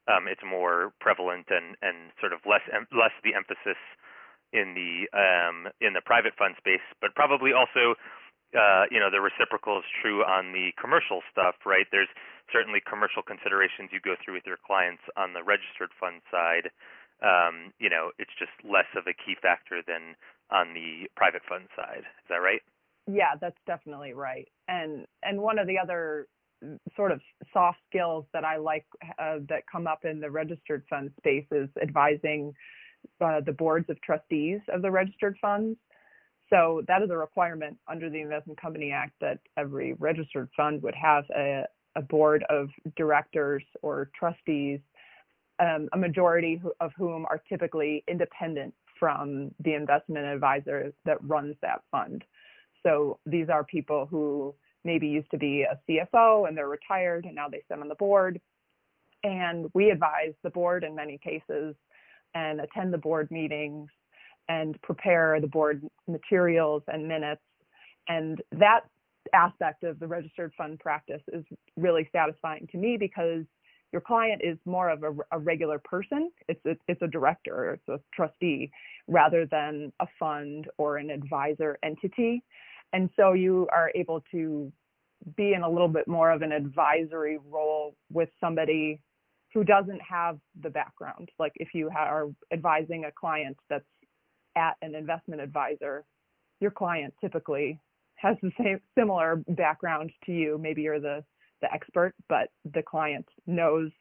um, 0.07 0.27
it's 0.29 0.43
more 0.45 0.93
prevalent 1.01 1.49
and, 1.49 1.73
and 1.81 2.13
sort 2.21 2.33
of 2.33 2.39
less 2.45 2.61
less 2.93 3.15
the 3.25 3.33
emphasis 3.33 3.79
in 4.53 4.77
the 4.77 5.09
um, 5.17 5.67
in 5.81 5.93
the 5.97 6.03
private 6.05 6.37
fund 6.37 6.53
space, 6.61 6.83
but 7.01 7.15
probably 7.17 7.51
also 7.57 7.97
uh, 8.53 8.85
you 8.93 8.99
know 9.01 9.09
the 9.09 9.19
reciprocal 9.19 9.81
is 9.81 9.89
true 10.01 10.21
on 10.21 10.53
the 10.53 10.69
commercial 10.77 11.25
stuff, 11.31 11.57
right? 11.65 11.89
There's 11.89 12.11
certainly 12.53 12.79
commercial 12.85 13.25
considerations 13.25 13.89
you 13.89 13.99
go 13.99 14.13
through 14.21 14.37
with 14.37 14.45
your 14.45 14.61
clients 14.61 15.01
on 15.17 15.33
the 15.33 15.41
registered 15.41 15.89
fund 15.97 16.21
side. 16.29 16.69
Um, 17.23 17.71
you 17.79 17.89
know, 17.89 18.11
it's 18.19 18.31
just 18.37 18.51
less 18.63 18.89
of 18.95 19.03
a 19.07 19.13
key 19.13 19.35
factor 19.41 19.81
than 19.85 20.15
on 20.51 20.73
the 20.73 21.07
private 21.15 21.41
fund 21.47 21.67
side. 21.75 22.03
Is 22.03 22.29
that 22.29 22.35
right? 22.35 22.61
Yeah, 23.07 23.35
that's 23.39 23.57
definitely 23.67 24.13
right. 24.13 24.47
And 24.67 25.05
and 25.23 25.39
one 25.41 25.59
of 25.59 25.67
the 25.67 25.77
other 25.77 26.27
sort 26.95 27.11
of 27.11 27.21
soft 27.53 27.79
skills 27.89 28.25
that 28.33 28.43
I 28.43 28.57
like 28.57 28.85
uh, 29.19 29.37
that 29.49 29.63
come 29.71 29.87
up 29.87 30.05
in 30.05 30.19
the 30.19 30.31
registered 30.31 30.83
fund 30.89 31.11
space 31.17 31.45
is 31.51 31.69
advising 31.81 32.53
uh, 33.21 33.41
the 33.45 33.51
boards 33.51 33.89
of 33.89 34.01
trustees 34.01 34.59
of 34.73 34.81
the 34.81 34.91
registered 34.91 35.37
funds. 35.41 35.77
So 36.49 36.83
that 36.87 37.01
is 37.01 37.09
a 37.09 37.17
requirement 37.17 37.77
under 37.87 38.09
the 38.09 38.21
Investment 38.21 38.59
Company 38.61 38.91
Act 38.91 39.13
that 39.21 39.39
every 39.57 39.93
registered 39.93 40.49
fund 40.55 40.81
would 40.83 40.95
have 40.95 41.25
a, 41.35 41.63
a 41.95 42.01
board 42.01 42.45
of 42.49 42.69
directors 42.95 43.63
or 43.81 44.11
trustees, 44.17 44.79
um, 45.59 45.89
a 45.93 45.97
majority 45.97 46.61
of 46.79 46.91
whom 46.97 47.25
are 47.29 47.41
typically 47.49 48.03
independent 48.07 48.73
from 48.99 49.51
the 49.63 49.73
investment 49.73 50.25
advisor 50.25 50.93
that 51.05 51.17
runs 51.23 51.55
that 51.61 51.81
fund. 51.91 52.23
So 52.83 53.19
these 53.25 53.49
are 53.49 53.63
people 53.63 54.07
who 54.09 54.53
maybe 54.83 55.07
used 55.07 55.31
to 55.31 55.37
be 55.37 55.63
a 55.63 55.79
CFO 55.89 56.47
and 56.47 56.55
they're 56.55 56.69
retired 56.69 57.25
and 57.25 57.35
now 57.35 57.49
they 57.49 57.63
sit 57.67 57.79
on 57.79 57.89
the 57.89 57.95
board. 57.95 58.39
And 59.23 59.69
we 59.73 59.89
advise 59.89 60.33
the 60.43 60.51
board 60.51 60.83
in 60.83 60.95
many 60.95 61.17
cases 61.17 61.75
and 62.35 62.61
attend 62.61 62.93
the 62.93 62.99
board 62.99 63.31
meetings 63.31 63.89
and 64.47 64.79
prepare 64.83 65.41
the 65.41 65.47
board 65.47 65.81
materials 66.07 66.83
and 66.87 67.07
minutes. 67.07 67.41
And 68.07 68.41
that 68.51 68.81
aspect 69.33 69.83
of 69.83 69.99
the 69.99 70.07
registered 70.07 70.53
fund 70.55 70.79
practice 70.79 71.21
is 71.33 71.43
really 71.75 72.07
satisfying 72.11 72.67
to 72.71 72.77
me 72.77 72.97
because 72.97 73.45
your 73.95 74.01
client 74.01 74.41
is 74.43 74.57
more 74.65 74.89
of 74.89 75.03
a, 75.03 75.13
a 75.31 75.39
regular 75.39 75.79
person. 75.79 76.29
It's 76.49 76.59
it's 76.89 77.01
a 77.01 77.07
director, 77.07 77.71
it's 77.75 77.87
a 77.87 77.97
trustee, 78.13 78.69
rather 79.07 79.45
than 79.45 79.93
a 80.01 80.07
fund 80.19 80.67
or 80.77 80.97
an 80.97 81.09
advisor 81.09 81.79
entity. 81.81 82.43
And 82.91 83.09
so 83.15 83.31
you 83.31 83.69
are 83.71 83.93
able 83.95 84.21
to 84.33 84.69
be 85.37 85.53
in 85.53 85.61
a 85.61 85.69
little 85.69 85.87
bit 85.87 86.09
more 86.09 86.29
of 86.29 86.41
an 86.41 86.51
advisory 86.51 87.39
role 87.49 87.95
with 88.11 88.27
somebody 88.41 88.99
who 89.53 89.63
doesn't 89.63 90.01
have 90.01 90.39
the 90.61 90.69
background. 90.69 91.29
Like 91.39 91.53
if 91.55 91.69
you 91.73 91.89
are 91.95 92.27
advising 92.51 93.05
a 93.05 93.13
client 93.13 93.55
that's 93.69 93.85
at 94.57 94.75
an 94.81 94.93
investment 94.93 95.39
advisor, 95.39 96.03
your 96.59 96.71
client 96.71 97.13
typically 97.21 97.79
has 98.15 98.35
the 98.41 98.51
same 98.61 98.81
similar 98.99 99.41
background 99.47 100.11
to 100.25 100.33
you. 100.33 100.57
Maybe 100.57 100.81
you're 100.81 100.99
the 100.99 101.23
the 101.65 101.73
expert, 101.73 102.13
but 102.29 102.49
the 102.73 102.81
client 102.81 103.27
knows 103.47 103.91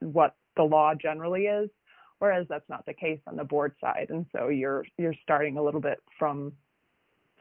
what 0.00 0.34
the 0.56 0.62
law 0.62 0.92
generally 0.94 1.42
is, 1.42 1.70
whereas 2.18 2.46
that's 2.48 2.68
not 2.68 2.84
the 2.86 2.94
case 2.94 3.20
on 3.26 3.36
the 3.36 3.44
board 3.44 3.74
side. 3.80 4.06
And 4.10 4.26
so 4.32 4.48
you're 4.48 4.84
you're 4.98 5.14
starting 5.22 5.56
a 5.56 5.62
little 5.62 5.80
bit 5.80 5.98
from 6.18 6.52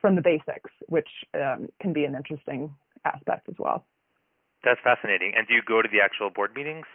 from 0.01 0.15
the 0.15 0.21
basics, 0.21 0.71
which 0.87 1.07
um, 1.35 1.67
can 1.81 1.93
be 1.93 2.05
an 2.05 2.15
interesting 2.15 2.73
aspect 3.05 3.49
as 3.49 3.55
well. 3.57 3.85
That's 4.63 4.79
fascinating. 4.83 5.33
And 5.35 5.47
do 5.47 5.53
you 5.53 5.61
go 5.67 5.81
to 5.81 5.89
the 5.91 5.99
actual 6.03 6.29
board 6.29 6.51
meetings? 6.55 6.85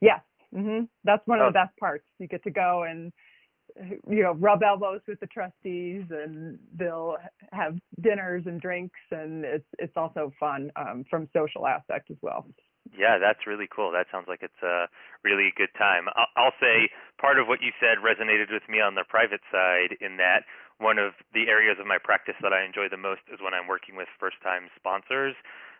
Yes. 0.00 0.20
Mm-hmm. 0.54 0.84
That's 1.04 1.26
one 1.26 1.38
of 1.38 1.44
oh. 1.44 1.48
the 1.48 1.52
best 1.52 1.76
parts. 1.78 2.04
You 2.18 2.26
get 2.26 2.42
to 2.44 2.50
go 2.50 2.84
and 2.88 3.12
you 4.08 4.22
know 4.22 4.32
rub 4.32 4.62
elbows 4.62 5.00
with 5.06 5.20
the 5.20 5.26
trustees 5.26 6.04
and 6.10 6.58
they'll 6.76 7.16
have 7.52 7.76
dinners 8.00 8.44
and 8.46 8.60
drinks 8.60 9.00
and 9.10 9.44
it's 9.44 9.66
it's 9.78 9.96
also 9.96 10.32
fun 10.38 10.70
um, 10.76 11.04
from 11.08 11.28
social 11.32 11.66
aspect 11.66 12.10
as 12.10 12.16
well. 12.22 12.46
Yeah 12.96 13.18
that's 13.18 13.46
really 13.46 13.68
cool. 13.68 13.92
That 13.92 14.06
sounds 14.12 14.26
like 14.28 14.40
it's 14.42 14.62
a 14.62 14.86
really 15.24 15.52
good 15.56 15.72
time. 15.78 16.08
I'll, 16.16 16.30
I'll 16.36 16.58
say 16.60 16.90
part 17.20 17.38
of 17.38 17.48
what 17.48 17.60
you 17.62 17.72
said 17.80 17.98
resonated 18.04 18.52
with 18.52 18.66
me 18.68 18.80
on 18.80 18.94
the 18.94 19.04
private 19.08 19.42
side 19.52 19.96
in 20.00 20.16
that 20.18 20.44
one 20.78 20.98
of 20.98 21.12
the 21.34 21.48
areas 21.48 21.76
of 21.78 21.86
my 21.86 21.98
practice 22.02 22.36
that 22.40 22.52
I 22.52 22.64
enjoy 22.64 22.88
the 22.90 23.00
most 23.00 23.20
is 23.32 23.40
when 23.40 23.52
I'm 23.52 23.68
working 23.68 23.96
with 23.96 24.08
first 24.18 24.40
time 24.42 24.68
sponsors. 24.76 25.34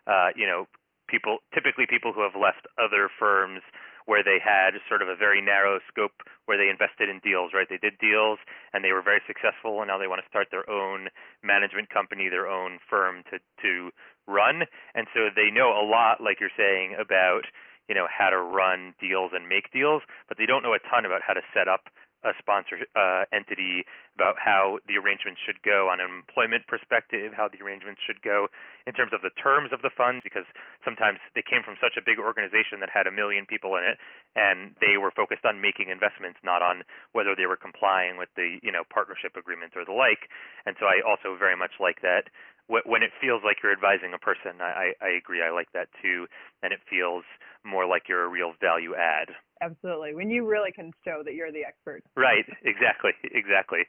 Uh, 0.06 0.32
you 0.36 0.46
know 0.46 0.66
people 1.08 1.38
typically 1.52 1.84
people 1.90 2.12
who 2.12 2.22
have 2.22 2.38
left 2.38 2.64
other 2.78 3.10
firms 3.18 3.60
where 4.06 4.22
they 4.22 4.38
had 4.42 4.78
sort 4.88 5.02
of 5.02 5.08
a 5.08 5.16
very 5.16 5.40
narrow 5.40 5.80
scope 5.88 6.22
where 6.46 6.58
they 6.58 6.68
invested 6.68 7.08
in 7.08 7.20
deals, 7.20 7.52
right? 7.52 7.68
They 7.68 7.78
did 7.78 7.98
deals 7.98 8.38
and 8.72 8.84
they 8.84 8.92
were 8.92 9.02
very 9.02 9.20
successful 9.26 9.80
and 9.80 9.88
now 9.88 9.98
they 9.98 10.08
want 10.08 10.22
to 10.22 10.28
start 10.28 10.48
their 10.50 10.68
own 10.68 11.08
management 11.42 11.90
company, 11.90 12.28
their 12.28 12.48
own 12.48 12.78
firm 12.88 13.22
to 13.30 13.38
to 13.62 13.90
run. 14.26 14.64
And 14.94 15.06
so 15.14 15.28
they 15.34 15.50
know 15.50 15.70
a 15.74 15.84
lot 15.84 16.22
like 16.22 16.40
you're 16.40 16.54
saying 16.56 16.96
about, 17.00 17.46
you 17.88 17.94
know, 17.94 18.06
how 18.06 18.30
to 18.30 18.38
run 18.38 18.94
deals 19.00 19.32
and 19.34 19.48
make 19.48 19.72
deals, 19.72 20.02
but 20.28 20.38
they 20.38 20.46
don't 20.46 20.62
know 20.62 20.74
a 20.74 20.82
ton 20.88 21.04
about 21.04 21.22
how 21.26 21.34
to 21.34 21.42
set 21.52 21.68
up 21.68 21.90
a 22.24 22.32
sponsor 22.38 22.84
uh, 22.96 23.24
entity 23.32 23.84
about 24.14 24.36
how 24.36 24.76
the 24.84 25.00
arrangements 25.00 25.40
should 25.40 25.56
go 25.64 25.88
on 25.88 26.00
an 26.00 26.08
employment 26.12 26.68
perspective, 26.68 27.32
how 27.32 27.48
the 27.48 27.56
arrangements 27.64 28.00
should 28.04 28.20
go 28.20 28.48
in 28.84 28.92
terms 28.92 29.12
of 29.16 29.24
the 29.24 29.32
terms 29.40 29.72
of 29.72 29.80
the 29.80 29.92
funds, 29.92 30.20
because 30.20 30.44
sometimes 30.84 31.16
they 31.32 31.40
came 31.40 31.64
from 31.64 31.80
such 31.80 31.96
a 31.96 32.04
big 32.04 32.20
organization 32.20 32.80
that 32.84 32.92
had 32.92 33.08
a 33.08 33.14
million 33.14 33.48
people 33.48 33.76
in 33.80 33.84
it, 33.84 33.96
and 34.36 34.76
they 34.84 35.00
were 35.00 35.12
focused 35.14 35.48
on 35.48 35.64
making 35.64 35.88
investments, 35.88 36.36
not 36.44 36.60
on 36.60 36.84
whether 37.16 37.32
they 37.32 37.48
were 37.48 37.56
complying 37.56 38.20
with 38.20 38.28
the 38.36 38.60
you 38.60 38.72
know 38.72 38.84
partnership 38.92 39.36
agreements 39.40 39.72
or 39.72 39.88
the 39.88 39.96
like. 39.96 40.28
And 40.68 40.76
so 40.76 40.84
I 40.84 41.00
also 41.00 41.36
very 41.40 41.56
much 41.56 41.80
like 41.80 42.04
that 42.04 42.28
when 42.70 43.02
it 43.02 43.10
feels 43.20 43.42
like 43.44 43.58
you're 43.62 43.74
advising 43.74 44.14
a 44.14 44.18
person. 44.22 44.62
I, 44.62 44.94
I 45.02 45.10
agree. 45.18 45.42
I 45.42 45.50
like 45.50 45.72
that 45.74 45.88
too, 46.00 46.26
and 46.62 46.72
it 46.72 46.80
feels 46.88 47.24
more 47.66 47.84
like 47.86 48.06
you're 48.08 48.24
a 48.24 48.30
real 48.30 48.54
value 48.62 48.94
add 48.94 49.34
absolutely. 49.60 50.14
When 50.14 50.30
you 50.30 50.46
really 50.46 50.72
can 50.72 50.92
show 51.04 51.22
that 51.24 51.34
you're 51.34 51.52
the 51.52 51.64
expert. 51.64 52.02
Right. 52.16 52.44
Exactly. 52.64 53.12
Exactly. 53.32 53.86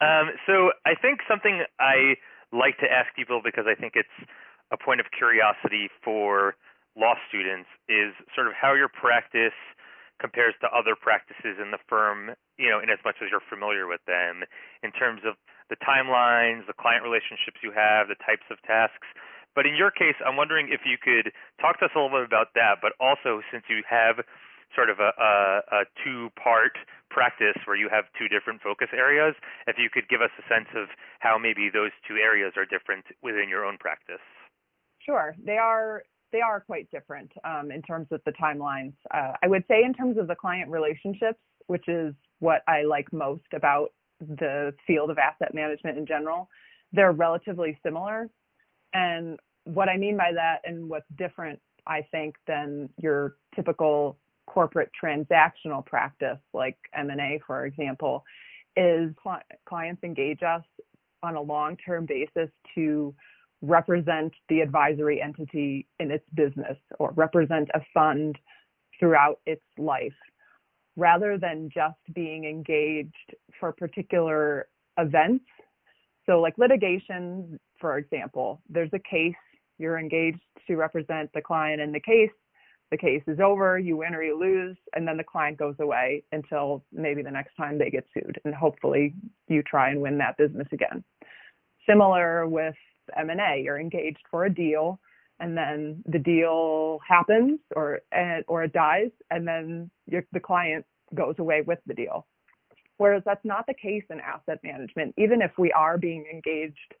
Um, 0.00 0.34
so 0.46 0.70
I 0.84 0.94
think 0.94 1.20
something 1.26 1.64
I 1.80 2.14
like 2.52 2.78
to 2.78 2.86
ask 2.90 3.14
people 3.16 3.40
because 3.42 3.64
I 3.66 3.74
think 3.74 3.94
it's 3.96 4.28
a 4.70 4.76
point 4.76 5.00
of 5.00 5.06
curiosity 5.16 5.88
for 6.04 6.54
law 6.94 7.14
students 7.28 7.66
is 7.88 8.12
sort 8.34 8.46
of 8.46 8.52
how 8.54 8.74
your 8.74 8.88
practice 8.88 9.56
compares 10.20 10.54
to 10.60 10.68
other 10.70 10.94
practices 10.94 11.58
in 11.58 11.70
the 11.70 11.80
firm, 11.88 12.34
you 12.58 12.70
know, 12.70 12.78
in 12.78 12.90
as 12.90 12.98
much 13.04 13.16
as 13.22 13.30
you're 13.30 13.44
familiar 13.48 13.86
with 13.86 14.02
them, 14.06 14.44
in 14.82 14.92
terms 14.92 15.22
of 15.26 15.34
the 15.70 15.76
timelines, 15.80 16.66
the 16.66 16.76
client 16.76 17.02
relationships 17.02 17.62
you 17.62 17.72
have, 17.72 18.08
the 18.08 18.18
types 18.20 18.44
of 18.50 18.60
tasks. 18.66 19.06
But 19.54 19.66
in 19.66 19.76
your 19.76 19.90
case, 19.90 20.18
I'm 20.26 20.36
wondering 20.36 20.68
if 20.70 20.82
you 20.84 20.98
could 20.98 21.32
talk 21.60 21.78
to 21.78 21.86
us 21.86 21.92
a 21.94 21.98
little 21.98 22.18
bit 22.18 22.26
about 22.26 22.52
that, 22.58 22.82
but 22.82 22.92
also 22.98 23.40
since 23.52 23.64
you 23.70 23.82
have 23.88 24.24
sort 24.74 24.90
of 24.90 24.98
a, 24.98 25.14
a, 25.14 25.32
a 25.70 25.82
two-part 26.02 26.74
practice 27.10 27.54
where 27.64 27.76
you 27.76 27.88
have 27.88 28.04
two 28.18 28.26
different 28.26 28.60
focus 28.60 28.88
areas. 28.92 29.34
If 29.66 29.76
you 29.78 29.88
could 29.88 30.08
give 30.08 30.20
us 30.20 30.30
a 30.34 30.44
sense 30.52 30.66
of 30.74 30.88
how 31.20 31.38
maybe 31.38 31.70
those 31.72 31.94
two 32.06 32.16
areas 32.16 32.52
are 32.56 32.66
different 32.66 33.04
within 33.22 33.48
your 33.48 33.64
own 33.64 33.78
practice. 33.78 34.22
Sure, 34.98 35.34
they 35.38 35.56
are. 35.58 36.02
They 36.32 36.40
are 36.40 36.60
quite 36.60 36.90
different 36.90 37.30
um, 37.44 37.70
in 37.70 37.80
terms 37.82 38.08
of 38.10 38.20
the 38.26 38.32
timelines. 38.32 38.94
Uh, 39.12 39.34
I 39.40 39.46
would 39.46 39.62
say 39.68 39.84
in 39.84 39.94
terms 39.94 40.18
of 40.18 40.26
the 40.26 40.34
client 40.34 40.68
relationships, 40.68 41.38
which 41.68 41.86
is 41.86 42.12
what 42.40 42.62
I 42.66 42.82
like 42.82 43.12
most 43.12 43.46
about 43.54 43.92
the 44.20 44.74
field 44.86 45.10
of 45.10 45.18
asset 45.18 45.54
management 45.54 45.98
in 45.98 46.06
general, 46.06 46.48
they're 46.92 47.12
relatively 47.12 47.78
similar. 47.84 48.30
And 48.92 49.38
what 49.64 49.88
I 49.88 49.96
mean 49.96 50.16
by 50.16 50.32
that, 50.34 50.60
and 50.64 50.88
what's 50.88 51.06
different, 51.16 51.60
I 51.86 52.02
think, 52.10 52.36
than 52.46 52.88
your 53.00 53.36
typical 53.54 54.18
corporate 54.46 54.90
transactional 55.02 55.84
practice 55.84 56.38
like 56.52 56.76
M&A 56.94 57.40
for 57.46 57.66
example 57.66 58.24
is 58.76 59.10
cl- 59.22 59.40
clients 59.66 60.02
engage 60.02 60.42
us 60.42 60.62
on 61.22 61.36
a 61.36 61.40
long-term 61.40 62.06
basis 62.06 62.50
to 62.74 63.14
represent 63.62 64.32
the 64.48 64.60
advisory 64.60 65.22
entity 65.22 65.86
in 65.98 66.10
its 66.10 66.24
business 66.34 66.76
or 66.98 67.12
represent 67.12 67.68
a 67.74 67.80
fund 67.94 68.36
throughout 69.00 69.40
its 69.46 69.62
life 69.78 70.12
rather 70.96 71.38
than 71.38 71.70
just 71.72 71.98
being 72.14 72.44
engaged 72.44 73.34
for 73.58 73.72
particular 73.72 74.68
events 74.98 75.44
so 76.26 76.40
like 76.40 76.56
litigation 76.58 77.58
for 77.80 77.98
example 77.98 78.60
there's 78.68 78.90
a 78.92 78.98
case 78.98 79.34
you're 79.78 79.98
engaged 79.98 80.40
to 80.66 80.76
represent 80.76 81.30
the 81.34 81.40
client 81.40 81.80
in 81.80 81.92
the 81.92 82.00
case 82.00 82.30
the 82.94 82.98
case 82.98 83.22
is 83.26 83.40
over, 83.40 83.76
you 83.76 83.96
win 83.96 84.14
or 84.14 84.22
you 84.22 84.38
lose, 84.38 84.76
and 84.94 85.06
then 85.06 85.16
the 85.16 85.24
client 85.24 85.58
goes 85.58 85.74
away 85.80 86.22
until 86.30 86.84
maybe 86.92 87.22
the 87.22 87.30
next 87.30 87.56
time 87.56 87.76
they 87.76 87.90
get 87.90 88.06
sued, 88.14 88.40
and 88.44 88.54
hopefully 88.54 89.14
you 89.48 89.64
try 89.64 89.90
and 89.90 90.00
win 90.00 90.18
that 90.18 90.36
business 90.36 90.68
again. 90.70 91.02
Similar 91.88 92.46
with 92.46 92.76
M&A, 93.18 93.62
you're 93.62 93.80
engaged 93.80 94.22
for 94.30 94.44
a 94.44 94.54
deal, 94.54 95.00
and 95.40 95.56
then 95.56 96.04
the 96.06 96.20
deal 96.20 97.00
happens 97.06 97.58
or 97.74 98.00
eh, 98.12 98.42
or 98.46 98.62
it 98.62 98.72
dies, 98.72 99.10
and 99.30 99.46
then 99.46 99.90
the 100.06 100.40
client 100.40 100.86
goes 101.14 101.34
away 101.38 101.62
with 101.62 101.80
the 101.86 101.94
deal. 101.94 102.28
Whereas 102.96 103.22
that's 103.24 103.44
not 103.44 103.66
the 103.66 103.74
case 103.74 104.04
in 104.10 104.20
asset 104.20 104.60
management. 104.62 105.14
Even 105.18 105.42
if 105.42 105.50
we 105.58 105.72
are 105.72 105.98
being 105.98 106.24
engaged 106.32 106.94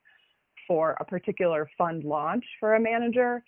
for 0.66 0.96
a 1.00 1.04
particular 1.04 1.68
fund 1.78 2.04
launch 2.04 2.44
for 2.58 2.74
a 2.74 2.80
manager, 2.80 3.44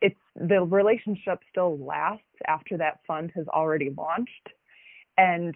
it's 0.00 0.18
the 0.34 0.62
relationship 0.62 1.40
still 1.50 1.78
lasts 1.78 2.24
after 2.46 2.76
that 2.78 3.00
fund 3.06 3.30
has 3.34 3.46
already 3.48 3.90
launched 3.96 4.48
and 5.18 5.54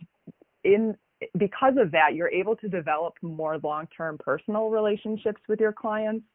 in 0.65 0.95
because 1.39 1.75
of 1.79 1.91
that 1.93 2.15
you're 2.15 2.29
able 2.29 2.57
to 2.57 2.69
develop 2.69 3.15
more 3.23 3.59
long-term 3.63 4.19
personal 4.19 4.69
relationships 4.69 5.41
with 5.49 5.61
your 5.61 5.73
clients 5.73 6.27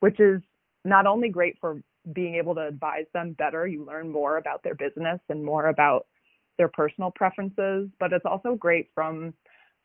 which 0.00 0.20
is 0.20 0.40
not 0.84 1.06
only 1.06 1.28
great 1.28 1.56
for 1.60 1.80
being 2.12 2.34
able 2.34 2.54
to 2.54 2.66
advise 2.66 3.06
them 3.14 3.32
better 3.32 3.66
you 3.66 3.84
learn 3.84 4.10
more 4.10 4.36
about 4.36 4.62
their 4.62 4.74
business 4.74 5.20
and 5.28 5.42
more 5.44 5.68
about 5.68 6.06
their 6.58 6.68
personal 6.68 7.10
preferences 7.10 7.88
but 7.98 8.12
it's 8.12 8.24
also 8.24 8.54
great 8.54 8.88
from 8.94 9.32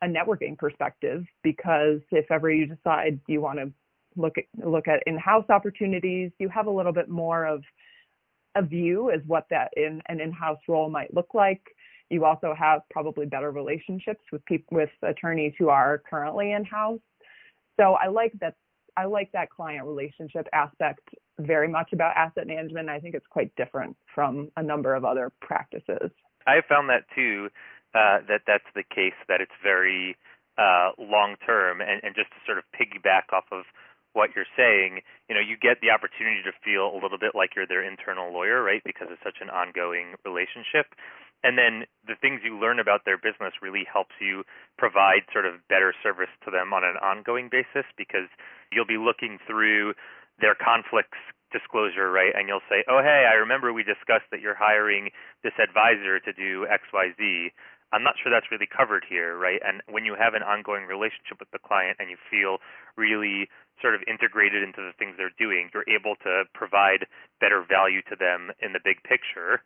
a 0.02 0.06
networking 0.06 0.58
perspective 0.58 1.24
because 1.42 2.00
if 2.10 2.30
ever 2.30 2.50
you 2.50 2.66
decide 2.66 3.20
you 3.28 3.40
want 3.40 3.58
to 3.58 3.72
look 4.16 4.36
at 4.36 4.44
look 4.66 4.88
at 4.88 5.02
in-house 5.06 5.46
opportunities, 5.48 6.30
you 6.38 6.48
have 6.48 6.66
a 6.66 6.70
little 6.70 6.92
bit 6.92 7.08
more 7.08 7.46
of 7.46 7.62
a 8.54 8.62
view 8.62 9.10
as 9.10 9.20
what 9.26 9.46
that 9.50 9.70
in 9.76 10.02
an 10.06 10.20
in-house 10.20 10.58
role 10.68 10.90
might 10.90 11.14
look 11.14 11.28
like. 11.32 11.62
You 12.10 12.24
also 12.26 12.54
have 12.58 12.82
probably 12.90 13.24
better 13.24 13.50
relationships 13.50 14.20
with 14.30 14.44
people 14.44 14.76
with 14.76 14.90
attorneys 15.02 15.54
who 15.58 15.70
are 15.70 16.02
currently 16.10 16.52
in-house. 16.52 17.00
So 17.80 17.94
I 17.94 18.08
like 18.08 18.32
that 18.40 18.54
I 18.96 19.06
like 19.06 19.30
that 19.32 19.48
client 19.48 19.86
relationship 19.86 20.46
aspect 20.52 21.08
very 21.38 21.68
much 21.68 21.94
about 21.94 22.14
asset 22.14 22.46
management. 22.46 22.90
I 22.90 23.00
think 23.00 23.14
it's 23.14 23.26
quite 23.30 23.54
different 23.56 23.96
from 24.14 24.50
a 24.56 24.62
number 24.62 24.94
of 24.94 25.04
other 25.04 25.32
practices. 25.40 26.10
I 26.46 26.60
found 26.66 26.88
that 26.88 27.04
too. 27.14 27.48
Uh, 27.94 28.24
that 28.28 28.42
that's 28.46 28.68
the 28.74 28.82
case. 28.82 29.16
That 29.28 29.40
it's 29.40 29.54
very 29.62 30.16
uh, 30.58 30.92
long 30.98 31.36
term, 31.44 31.80
and, 31.80 32.00
and 32.02 32.14
just 32.14 32.30
to 32.30 32.38
sort 32.46 32.58
of 32.58 32.64
piggyback 32.72 33.32
off 33.32 33.44
of 33.52 33.64
what 34.12 34.30
you're 34.36 34.48
saying, 34.56 35.00
you 35.28 35.34
know, 35.34 35.40
you 35.40 35.56
get 35.56 35.80
the 35.80 35.88
opportunity 35.88 36.44
to 36.44 36.52
feel 36.60 36.92
a 36.92 37.00
little 37.00 37.16
bit 37.16 37.32
like 37.32 37.56
you're 37.56 37.66
their 37.66 37.80
internal 37.84 38.32
lawyer, 38.32 38.62
right? 38.62 38.82
Because 38.84 39.08
it's 39.10 39.24
such 39.24 39.40
an 39.40 39.48
ongoing 39.48 40.14
relationship. 40.24 40.92
And 41.42 41.58
then 41.58 41.88
the 42.06 42.14
things 42.20 42.40
you 42.44 42.54
learn 42.54 42.78
about 42.78 43.04
their 43.04 43.16
business 43.16 43.56
really 43.60 43.82
helps 43.88 44.14
you 44.20 44.44
provide 44.78 45.26
sort 45.32 45.46
of 45.46 45.66
better 45.68 45.92
service 46.02 46.30
to 46.44 46.52
them 46.52 46.72
on 46.72 46.84
an 46.84 46.96
ongoing 47.02 47.48
basis 47.50 47.88
because 47.96 48.30
you'll 48.70 48.86
be 48.86 49.00
looking 49.00 49.38
through 49.48 49.94
their 50.38 50.54
conflicts 50.54 51.18
disclosure, 51.52 52.10
right? 52.10 52.32
And 52.34 52.48
you'll 52.48 52.64
say, 52.68 52.84
"Oh, 52.88 53.00
hey, 53.02 53.28
I 53.28 53.34
remember 53.34 53.72
we 53.72 53.82
discussed 53.84 54.26
that 54.30 54.40
you're 54.40 54.56
hiring 54.56 55.10
this 55.42 55.54
advisor 55.60 56.18
to 56.20 56.32
do 56.32 56.66
XYZ. 56.66 57.52
I'm 57.92 58.02
not 58.02 58.16
sure 58.16 58.32
that's 58.32 58.50
really 58.50 58.66
covered 58.66 59.04
here, 59.04 59.36
right? 59.36 59.60
And 59.60 59.82
when 59.86 60.04
you 60.08 60.16
have 60.16 60.32
an 60.32 60.42
ongoing 60.42 60.88
relationship 60.88 61.38
with 61.38 61.50
the 61.52 61.60
client 61.60 62.00
and 62.00 62.08
you 62.08 62.16
feel 62.32 62.56
really 62.96 63.48
sort 63.84 63.94
of 63.94 64.00
integrated 64.08 64.64
into 64.64 64.80
the 64.80 64.96
things 64.96 65.14
they're 65.20 65.36
doing, 65.38 65.68
you're 65.76 65.88
able 65.88 66.16
to 66.24 66.48
provide 66.56 67.04
better 67.38 67.60
value 67.60 68.00
to 68.08 68.16
them 68.16 68.50
in 68.64 68.72
the 68.72 68.80
big 68.80 69.04
picture. 69.04 69.60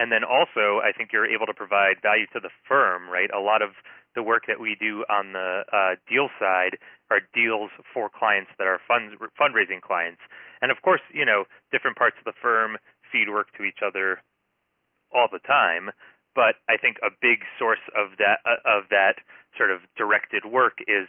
And 0.00 0.12
then 0.12 0.24
also, 0.24 0.80
I 0.80 0.92
think 0.96 1.12
you're 1.12 1.28
able 1.28 1.46
to 1.46 1.56
provide 1.56 2.00
value 2.00 2.26
to 2.32 2.40
the 2.40 2.52
firm, 2.68 3.08
right? 3.08 3.28
A 3.32 3.40
lot 3.40 3.60
of 3.60 3.76
the 4.16 4.24
work 4.24 4.48
that 4.48 4.60
we 4.60 4.76
do 4.80 5.04
on 5.12 5.32
the 5.32 5.64
uh, 5.68 6.00
deal 6.08 6.28
side 6.40 6.80
are 7.12 7.20
deals 7.36 7.70
for 7.92 8.08
clients 8.08 8.50
that 8.56 8.66
are 8.66 8.80
fundraising 8.88 9.80
clients. 9.84 10.20
And 10.62 10.70
of 10.70 10.80
course, 10.82 11.02
you 11.12 11.24
know, 11.24 11.44
different 11.72 11.96
parts 11.96 12.16
of 12.18 12.24
the 12.24 12.36
firm 12.40 12.76
feed 13.12 13.28
work 13.28 13.48
to 13.56 13.64
each 13.64 13.80
other 13.84 14.22
all 15.14 15.28
the 15.30 15.40
time 15.46 15.90
but 16.36 16.60
I 16.68 16.76
think 16.76 16.98
a 17.02 17.08
big 17.10 17.40
source 17.58 17.82
of 17.96 18.18
that 18.18 18.44
uh, 18.44 18.60
of 18.68 18.84
that 18.90 19.24
sort 19.56 19.72
of 19.72 19.80
directed 19.96 20.44
work 20.44 20.78
is 20.86 21.08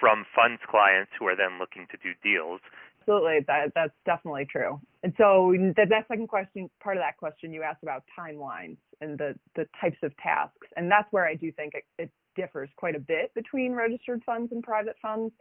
from 0.00 0.24
funds 0.34 0.62
clients 0.70 1.10
who 1.18 1.26
are 1.26 1.34
then 1.34 1.58
looking 1.58 1.88
to 1.90 1.98
do 1.98 2.14
deals. 2.22 2.60
Absolutely, 3.02 3.40
that 3.48 3.72
that's 3.74 3.92
definitely 4.06 4.46
true. 4.50 4.80
And 5.02 5.12
so 5.18 5.52
the, 5.52 5.86
that 5.90 6.06
second 6.06 6.28
question, 6.28 6.70
part 6.80 6.96
of 6.96 7.02
that 7.02 7.16
question, 7.16 7.52
you 7.52 7.62
asked 7.62 7.82
about 7.82 8.04
timelines 8.16 8.78
and 9.00 9.18
the 9.18 9.34
the 9.56 9.66
types 9.80 9.98
of 10.02 10.16
tasks, 10.18 10.68
and 10.76 10.90
that's 10.90 11.10
where 11.10 11.26
I 11.26 11.34
do 11.34 11.50
think 11.52 11.74
it, 11.74 11.84
it 11.98 12.10
differs 12.36 12.70
quite 12.76 12.94
a 12.94 13.00
bit 13.00 13.34
between 13.34 13.72
registered 13.72 14.22
funds 14.24 14.52
and 14.52 14.62
private 14.62 14.96
funds. 15.02 15.34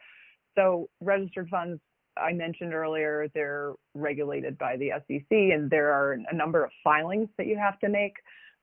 So 0.55 0.89
registered 0.99 1.49
funds 1.49 1.79
I 2.21 2.33
mentioned 2.33 2.73
earlier, 2.73 3.27
they're 3.33 3.73
regulated 3.93 4.57
by 4.57 4.77
the 4.77 4.91
SEC, 5.07 5.25
and 5.29 5.69
there 5.69 5.91
are 5.91 6.13
a 6.13 6.35
number 6.35 6.63
of 6.63 6.71
filings 6.83 7.29
that 7.37 7.47
you 7.47 7.57
have 7.57 7.79
to 7.79 7.89
make 7.89 8.15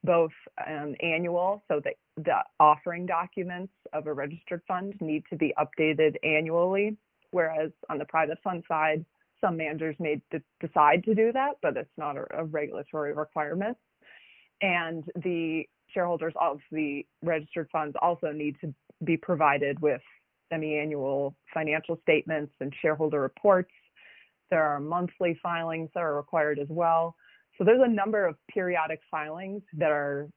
both 0.03 0.31
um, 0.67 0.95
annual, 1.01 1.63
so 1.67 1.81
the 2.17 2.35
offering 2.59 3.05
documents 3.05 3.73
of 3.93 4.07
a 4.07 4.13
registered 4.13 4.61
fund 4.67 4.93
need 5.01 5.23
to 5.29 5.35
be 5.35 5.53
updated 5.59 6.15
annually, 6.23 6.95
whereas 7.31 7.71
on 7.89 7.97
the 7.97 8.05
private 8.05 8.37
fund 8.43 8.63
side, 8.67 9.03
some 9.41 9.57
managers 9.57 9.95
may 9.99 10.21
d- 10.31 10.37
decide 10.61 11.03
to 11.03 11.15
do 11.15 11.31
that, 11.33 11.53
but 11.61 11.75
it's 11.75 11.89
not 11.97 12.17
a, 12.17 12.25
a 12.37 12.43
regulatory 12.45 13.13
requirement. 13.13 13.77
And 14.61 15.03
the 15.23 15.63
shareholders 15.93 16.33
of 16.39 16.59
the 16.71 17.05
registered 17.23 17.69
funds 17.71 17.95
also 18.01 18.31
need 18.31 18.55
to 18.61 18.73
be 19.03 19.17
provided 19.17 19.79
with 19.81 20.01
semi-annual 20.51 21.35
financial 21.53 21.97
statements 22.01 22.53
and 22.59 22.73
shareholder 22.81 23.21
reports. 23.21 23.71
There 24.49 24.63
are 24.63 24.79
monthly 24.79 25.39
filings 25.41 25.89
that 25.93 26.01
are 26.01 26.15
required 26.15 26.59
as 26.59 26.67
well. 26.69 27.15
So 27.57 27.63
there's 27.63 27.81
a 27.83 27.89
number 27.89 28.25
of 28.25 28.35
periodic 28.53 28.99
filings 29.09 29.63
that 29.77 29.91
are 29.91 30.29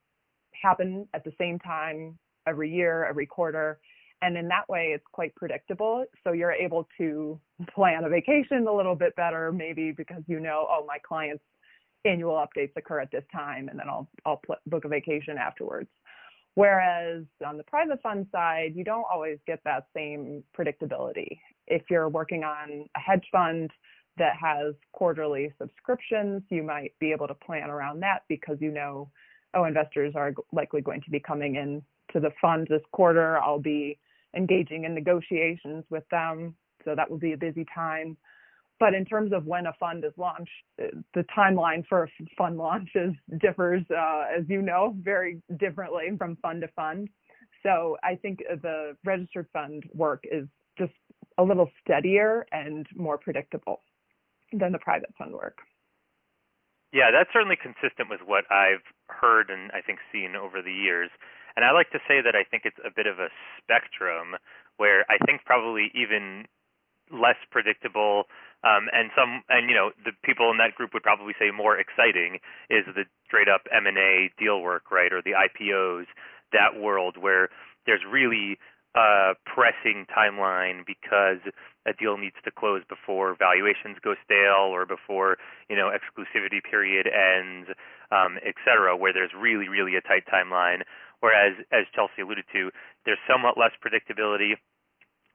happen 0.60 1.06
at 1.14 1.24
the 1.24 1.32
same 1.38 1.58
time 1.58 2.18
every 2.46 2.70
year, 2.70 3.04
every 3.04 3.26
quarter. 3.26 3.78
And 4.22 4.36
in 4.36 4.48
that 4.48 4.68
way, 4.68 4.92
it's 4.94 5.04
quite 5.12 5.34
predictable. 5.36 6.04
So 6.24 6.32
you're 6.32 6.52
able 6.52 6.88
to 6.98 7.40
plan 7.72 8.04
a 8.04 8.08
vacation 8.08 8.66
a 8.66 8.74
little 8.74 8.96
bit 8.96 9.14
better, 9.14 9.52
maybe 9.52 9.92
because 9.92 10.22
you 10.26 10.40
know, 10.40 10.66
oh, 10.68 10.84
my 10.86 10.98
client's 11.06 11.44
annual 12.04 12.34
updates 12.34 12.72
occur 12.76 13.00
at 13.00 13.10
this 13.10 13.24
time, 13.32 13.68
and 13.68 13.78
then 13.78 13.88
I'll 13.88 14.08
I'll 14.24 14.40
book 14.66 14.84
a 14.84 14.88
vacation 14.88 15.38
afterwards. 15.38 15.88
Whereas 16.58 17.22
on 17.46 17.56
the 17.56 17.62
private 17.62 18.02
fund 18.02 18.26
side, 18.32 18.72
you 18.74 18.82
don't 18.82 19.06
always 19.08 19.38
get 19.46 19.60
that 19.64 19.86
same 19.94 20.42
predictability. 20.58 21.38
If 21.68 21.82
you're 21.88 22.08
working 22.08 22.42
on 22.42 22.84
a 22.96 22.98
hedge 22.98 23.24
fund, 23.30 23.70
that 24.16 24.34
has 24.34 24.74
quarterly 24.90 25.52
subscriptions, 25.56 26.42
you 26.50 26.64
might 26.64 26.94
be 26.98 27.12
able 27.12 27.28
to 27.28 27.34
plan 27.34 27.70
around 27.70 28.00
that 28.00 28.24
because 28.28 28.56
you 28.58 28.72
know, 28.72 29.08
oh, 29.54 29.66
investors 29.66 30.14
are 30.16 30.34
likely 30.50 30.80
going 30.80 31.00
to 31.02 31.10
be 31.12 31.20
coming 31.20 31.54
in 31.54 31.80
to 32.12 32.18
the 32.18 32.32
fund 32.40 32.66
this 32.68 32.82
quarter. 32.90 33.38
I'll 33.38 33.60
be 33.60 33.96
engaging 34.34 34.82
in 34.82 34.96
negotiations 34.96 35.84
with 35.90 36.02
them. 36.10 36.56
So 36.84 36.96
that 36.96 37.08
will 37.08 37.18
be 37.18 37.34
a 37.34 37.36
busy 37.36 37.66
time. 37.72 38.16
But 38.80 38.94
in 38.94 39.04
terms 39.04 39.32
of 39.32 39.44
when 39.44 39.66
a 39.66 39.72
fund 39.80 40.04
is 40.04 40.12
launched, 40.16 40.50
the 40.76 41.24
timeline 41.36 41.84
for 41.88 42.08
fund 42.36 42.56
launches 42.56 43.12
differs, 43.40 43.82
uh, 43.90 44.26
as 44.36 44.44
you 44.48 44.62
know, 44.62 44.94
very 45.00 45.42
differently 45.58 46.10
from 46.16 46.36
fund 46.36 46.60
to 46.62 46.68
fund. 46.68 47.08
So 47.64 47.96
I 48.04 48.14
think 48.14 48.38
the 48.62 48.96
registered 49.04 49.46
fund 49.52 49.84
work 49.94 50.24
is 50.30 50.46
just 50.78 50.92
a 51.38 51.42
little 51.42 51.68
steadier 51.82 52.46
and 52.52 52.86
more 52.94 53.18
predictable 53.18 53.80
than 54.52 54.72
the 54.72 54.78
private 54.78 55.10
fund 55.18 55.32
work. 55.32 55.58
Yeah, 56.92 57.10
that's 57.12 57.28
certainly 57.32 57.56
consistent 57.60 58.08
with 58.08 58.20
what 58.24 58.44
I've 58.50 58.86
heard 59.08 59.50
and 59.50 59.70
I 59.72 59.82
think 59.82 59.98
seen 60.12 60.36
over 60.36 60.62
the 60.62 60.72
years. 60.72 61.10
And 61.56 61.64
I 61.64 61.72
like 61.72 61.90
to 61.90 61.98
say 62.08 62.22
that 62.22 62.34
I 62.34 62.44
think 62.48 62.62
it's 62.64 62.78
a 62.86 62.90
bit 62.94 63.06
of 63.06 63.18
a 63.18 63.28
spectrum 63.60 64.36
where 64.76 65.04
I 65.10 65.18
think 65.26 65.44
probably 65.44 65.90
even 65.92 66.46
less 67.10 67.36
predictable 67.50 68.24
um, 68.64 68.90
and 68.92 69.10
some 69.14 69.42
and 69.48 69.70
you 69.70 69.76
know 69.76 69.92
the 70.04 70.12
people 70.24 70.50
in 70.50 70.58
that 70.58 70.74
group 70.74 70.94
would 70.94 71.02
probably 71.02 71.34
say 71.38 71.50
more 71.54 71.78
exciting 71.78 72.40
is 72.70 72.84
the 72.86 73.04
straight 73.26 73.48
up 73.48 73.62
M&A 73.70 74.30
deal 74.38 74.60
work, 74.60 74.90
right, 74.90 75.12
or 75.12 75.22
the 75.22 75.36
IPOs, 75.36 76.06
that 76.52 76.80
world 76.80 77.16
where 77.16 77.48
there's 77.86 78.02
really 78.08 78.58
a 78.96 79.34
pressing 79.46 80.06
timeline 80.10 80.82
because 80.86 81.38
a 81.86 81.92
deal 81.92 82.16
needs 82.16 82.36
to 82.44 82.50
close 82.50 82.82
before 82.88 83.36
valuations 83.38 83.96
go 84.02 84.14
stale 84.24 84.72
or 84.74 84.86
before 84.86 85.36
you 85.70 85.76
know 85.76 85.92
exclusivity 85.94 86.58
period 86.58 87.06
ends, 87.06 87.68
um, 88.10 88.38
et 88.44 88.54
cetera, 88.64 88.96
where 88.96 89.12
there's 89.12 89.32
really 89.38 89.68
really 89.68 89.94
a 89.94 90.00
tight 90.02 90.24
timeline. 90.26 90.82
Whereas, 91.20 91.54
as 91.72 91.86
Chelsea 91.94 92.22
alluded 92.22 92.44
to, 92.52 92.70
there's 93.04 93.18
somewhat 93.26 93.58
less 93.58 93.72
predictability 93.82 94.54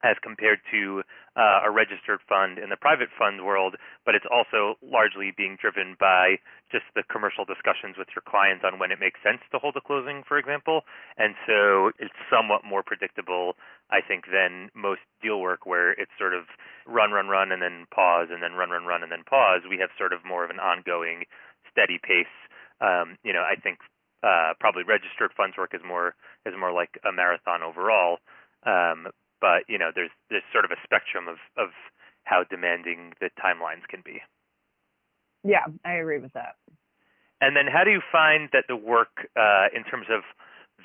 as 0.03 0.15
compared 0.21 0.59
to 0.71 1.01
uh, 1.35 1.65
a 1.65 1.71
registered 1.71 2.19
fund 2.27 2.59
in 2.59 2.69
the 2.69 2.77
private 2.77 3.09
fund 3.17 3.43
world, 3.43 3.75
but 4.05 4.13
it's 4.13 4.27
also 4.29 4.75
largely 4.83 5.31
being 5.35 5.57
driven 5.59 5.95
by 5.99 6.37
just 6.71 6.85
the 6.93 7.03
commercial 7.09 7.45
discussions 7.45 7.95
with 7.97 8.07
your 8.13 8.21
clients 8.27 8.63
on 8.67 8.77
when 8.77 8.91
it 8.91 8.99
makes 8.99 9.23
sense 9.23 9.39
to 9.51 9.57
hold 9.57 9.75
a 9.79 9.81
closing, 9.81 10.21
for 10.27 10.37
example. 10.37 10.83
And 11.17 11.33
so 11.47 11.89
it's 11.97 12.13
somewhat 12.29 12.67
more 12.67 12.83
predictable, 12.83 13.55
I 13.89 14.03
think, 14.03 14.27
than 14.27 14.69
most 14.75 15.01
deal 15.23 15.39
work 15.39 15.65
where 15.65 15.91
it's 15.95 16.13
sort 16.19 16.35
of 16.35 16.45
run, 16.85 17.11
run, 17.11 17.27
run, 17.31 17.51
and 17.51 17.61
then 17.61 17.87
pause, 17.89 18.27
and 18.29 18.43
then 18.43 18.53
run, 18.53 18.69
run, 18.69 18.85
run, 18.85 19.01
and 19.01 19.11
then 19.11 19.23
pause. 19.23 19.63
We 19.69 19.79
have 19.79 19.89
sort 19.97 20.13
of 20.13 20.21
more 20.27 20.43
of 20.43 20.51
an 20.51 20.59
ongoing, 20.59 21.23
steady 21.71 21.97
pace. 21.97 22.29
Um, 22.81 23.17
you 23.23 23.31
know, 23.31 23.41
I 23.41 23.55
think 23.55 23.79
uh, 24.23 24.53
probably 24.59 24.83
registered 24.83 25.31
funds 25.35 25.57
work 25.57 25.73
is 25.73 25.81
more 25.85 26.15
is 26.45 26.53
more 26.59 26.71
like 26.71 26.99
a 27.07 27.11
marathon 27.11 27.63
overall. 27.63 28.19
Um, 28.65 29.07
but 29.43 29.67
you 29.67 29.77
know 29.77 29.91
there's 29.93 30.15
there's 30.31 30.47
sort 30.55 30.63
of 30.63 30.71
a 30.71 30.79
spectrum 30.87 31.27
of 31.27 31.35
of 31.59 31.75
how 32.23 32.47
demanding 32.47 33.11
the 33.19 33.27
timelines 33.35 33.83
can 33.91 33.99
be. 33.99 34.23
Yeah, 35.43 35.67
I 35.83 35.99
agree 35.99 36.23
with 36.23 36.31
that. 36.31 36.55
And 37.43 37.51
then 37.51 37.67
how 37.67 37.83
do 37.83 37.91
you 37.91 37.99
find 37.99 38.47
that 38.55 38.71
the 38.71 38.79
work 38.79 39.27
uh, 39.35 39.67
in 39.75 39.83
terms 39.83 40.07
of 40.07 40.23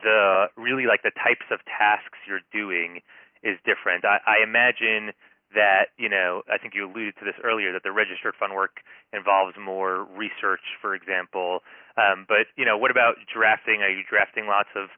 the 0.02 0.50
really 0.58 0.90
like 0.90 1.06
the 1.06 1.14
types 1.14 1.46
of 1.54 1.62
tasks 1.70 2.18
you're 2.26 2.42
doing 2.50 2.98
is 3.46 3.54
different? 3.62 4.02
I, 4.02 4.18
I 4.26 4.42
imagine 4.42 5.14
that 5.54 5.94
you 5.94 6.10
know 6.10 6.42
I 6.50 6.58
think 6.58 6.74
you 6.74 6.90
alluded 6.90 7.14
to 7.22 7.24
this 7.24 7.38
earlier 7.46 7.70
that 7.70 7.86
the 7.86 7.94
registered 7.94 8.34
fund 8.34 8.58
work 8.58 8.82
involves 9.14 9.54
more 9.54 10.02
research, 10.18 10.66
for 10.82 10.98
example. 10.98 11.62
Um, 11.94 12.26
but 12.26 12.50
you 12.58 12.66
know, 12.66 12.74
what 12.74 12.90
about 12.90 13.22
drafting? 13.30 13.86
Are 13.86 13.94
you 13.94 14.02
drafting 14.02 14.50
lots 14.50 14.74
of 14.74 14.90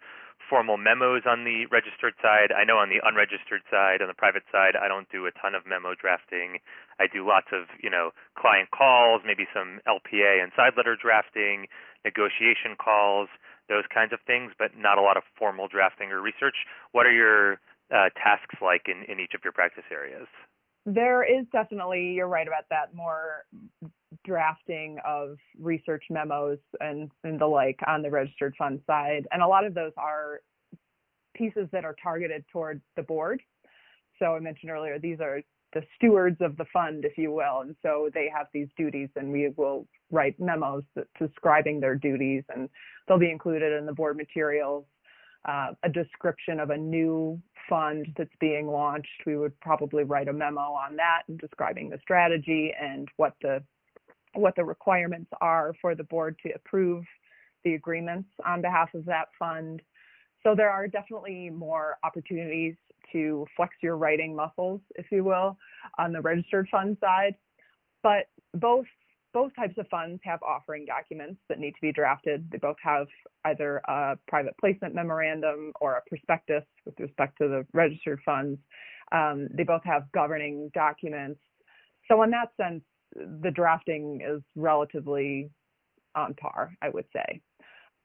formal 0.50 0.76
memos 0.76 1.22
on 1.30 1.46
the 1.46 1.70
registered 1.70 2.18
side. 2.18 2.50
I 2.50 2.66
know 2.66 2.82
on 2.82 2.90
the 2.90 2.98
unregistered 3.06 3.62
side, 3.70 4.02
on 4.02 4.10
the 4.10 4.18
private 4.18 4.42
side, 4.50 4.74
I 4.74 4.90
don't 4.90 5.06
do 5.08 5.30
a 5.30 5.32
ton 5.38 5.54
of 5.54 5.62
memo 5.62 5.94
drafting. 5.94 6.58
I 6.98 7.06
do 7.06 7.22
lots 7.22 7.54
of, 7.54 7.70
you 7.78 7.88
know, 7.88 8.10
client 8.34 8.74
calls, 8.74 9.22
maybe 9.24 9.46
some 9.54 9.78
LPA 9.86 10.42
and 10.42 10.50
side 10.58 10.74
letter 10.76 10.98
drafting, 10.98 11.70
negotiation 12.04 12.74
calls, 12.74 13.30
those 13.70 13.86
kinds 13.86 14.12
of 14.12 14.18
things, 14.26 14.50
but 14.58 14.74
not 14.74 14.98
a 14.98 15.06
lot 15.06 15.16
of 15.16 15.22
formal 15.38 15.70
drafting 15.70 16.10
or 16.10 16.20
research. 16.20 16.66
What 16.90 17.06
are 17.06 17.14
your 17.14 17.62
uh, 17.94 18.10
tasks 18.18 18.58
like 18.58 18.90
in, 18.90 19.06
in 19.06 19.22
each 19.22 19.38
of 19.38 19.46
your 19.46 19.54
practice 19.54 19.86
areas? 19.86 20.26
There 20.86 21.22
is 21.22 21.46
definitely, 21.52 22.12
you're 22.12 22.26
right 22.26 22.46
about 22.46 22.64
that, 22.70 22.94
more 22.94 23.44
drafting 24.24 24.98
of 25.06 25.36
research 25.58 26.04
memos 26.10 26.58
and, 26.80 27.10
and 27.22 27.40
the 27.40 27.46
like 27.46 27.78
on 27.86 28.02
the 28.02 28.10
registered 28.10 28.54
fund 28.58 28.80
side. 28.86 29.26
And 29.30 29.42
a 29.42 29.46
lot 29.46 29.64
of 29.64 29.74
those 29.74 29.92
are 29.96 30.40
pieces 31.34 31.68
that 31.72 31.84
are 31.84 31.96
targeted 32.02 32.44
toward 32.52 32.80
the 32.96 33.02
board. 33.02 33.42
So 34.18 34.34
I 34.34 34.40
mentioned 34.40 34.70
earlier, 34.70 34.98
these 34.98 35.20
are 35.20 35.42
the 35.72 35.82
stewards 35.96 36.38
of 36.40 36.56
the 36.56 36.64
fund, 36.72 37.04
if 37.04 37.16
you 37.16 37.30
will, 37.30 37.60
and 37.60 37.76
so 37.80 38.10
they 38.12 38.28
have 38.34 38.48
these 38.52 38.68
duties, 38.76 39.08
and 39.16 39.30
we 39.30 39.52
will 39.56 39.86
write 40.10 40.38
memos 40.40 40.82
describing 41.18 41.78
their 41.78 41.94
duties, 41.94 42.42
and 42.54 42.68
they'll 43.06 43.18
be 43.18 43.30
included 43.30 43.72
in 43.72 43.86
the 43.86 43.92
board 43.92 44.16
materials. 44.16 44.84
Uh, 45.48 45.68
a 45.84 45.88
description 45.88 46.60
of 46.60 46.68
a 46.68 46.76
new 46.76 47.40
fund 47.70 48.06
that's 48.18 48.34
being 48.40 48.66
launched, 48.66 49.08
we 49.24 49.38
would 49.38 49.58
probably 49.60 50.04
write 50.04 50.28
a 50.28 50.32
memo 50.32 50.60
on 50.60 50.96
that 50.96 51.22
and 51.28 51.38
describing 51.38 51.88
the 51.88 51.98
strategy 52.02 52.74
and 52.78 53.08
what 53.16 53.34
the 53.40 53.62
what 54.34 54.54
the 54.54 54.64
requirements 54.64 55.30
are 55.40 55.72
for 55.80 55.94
the 55.94 56.04
board 56.04 56.36
to 56.44 56.50
approve 56.54 57.04
the 57.64 57.74
agreements 57.74 58.28
on 58.44 58.60
behalf 58.60 58.92
of 58.94 59.04
that 59.06 59.28
fund. 59.38 59.82
So 60.42 60.54
there 60.54 60.70
are 60.70 60.86
definitely 60.86 61.50
more 61.50 61.96
opportunities 62.04 62.76
to 63.12 63.46
flex 63.56 63.74
your 63.82 63.96
writing 63.96 64.36
muscles, 64.36 64.80
if 64.94 65.06
you 65.10 65.24
will, 65.24 65.56
on 65.98 66.12
the 66.12 66.20
registered 66.20 66.68
fund 66.70 66.96
side. 67.00 67.34
But 68.02 68.28
both 68.54 68.86
both 69.32 69.54
types 69.54 69.74
of 69.78 69.86
funds 69.88 70.20
have 70.24 70.42
offering 70.42 70.84
documents 70.84 71.40
that 71.48 71.58
need 71.58 71.72
to 71.72 71.80
be 71.80 71.92
drafted. 71.92 72.48
They 72.50 72.58
both 72.58 72.76
have 72.82 73.06
either 73.44 73.78
a 73.88 74.16
private 74.26 74.54
placement 74.58 74.94
memorandum 74.94 75.72
or 75.80 75.94
a 75.96 76.02
prospectus 76.08 76.64
with 76.84 76.98
respect 76.98 77.38
to 77.38 77.48
the 77.48 77.66
registered 77.72 78.20
funds. 78.24 78.58
Um, 79.12 79.48
they 79.52 79.62
both 79.62 79.82
have 79.84 80.10
governing 80.12 80.70
documents. 80.74 81.40
So 82.08 82.22
in 82.22 82.30
that 82.30 82.50
sense, 82.60 82.82
the 83.14 83.50
drafting 83.50 84.20
is 84.26 84.42
relatively 84.56 85.50
on 86.14 86.34
par, 86.34 86.74
I 86.82 86.88
would 86.88 87.06
say. 87.12 87.40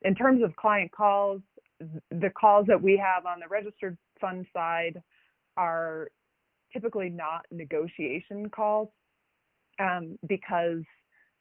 In 0.03 0.15
terms 0.15 0.43
of 0.43 0.55
client 0.55 0.91
calls, 0.91 1.41
the 1.79 2.29
calls 2.29 2.67
that 2.67 2.81
we 2.81 2.97
have 2.97 3.25
on 3.25 3.39
the 3.39 3.47
registered 3.47 3.97
fund 4.21 4.45
side 4.53 5.01
are 5.57 6.09
typically 6.71 7.09
not 7.09 7.45
negotiation 7.51 8.49
calls 8.49 8.89
um, 9.79 10.17
because 10.27 10.83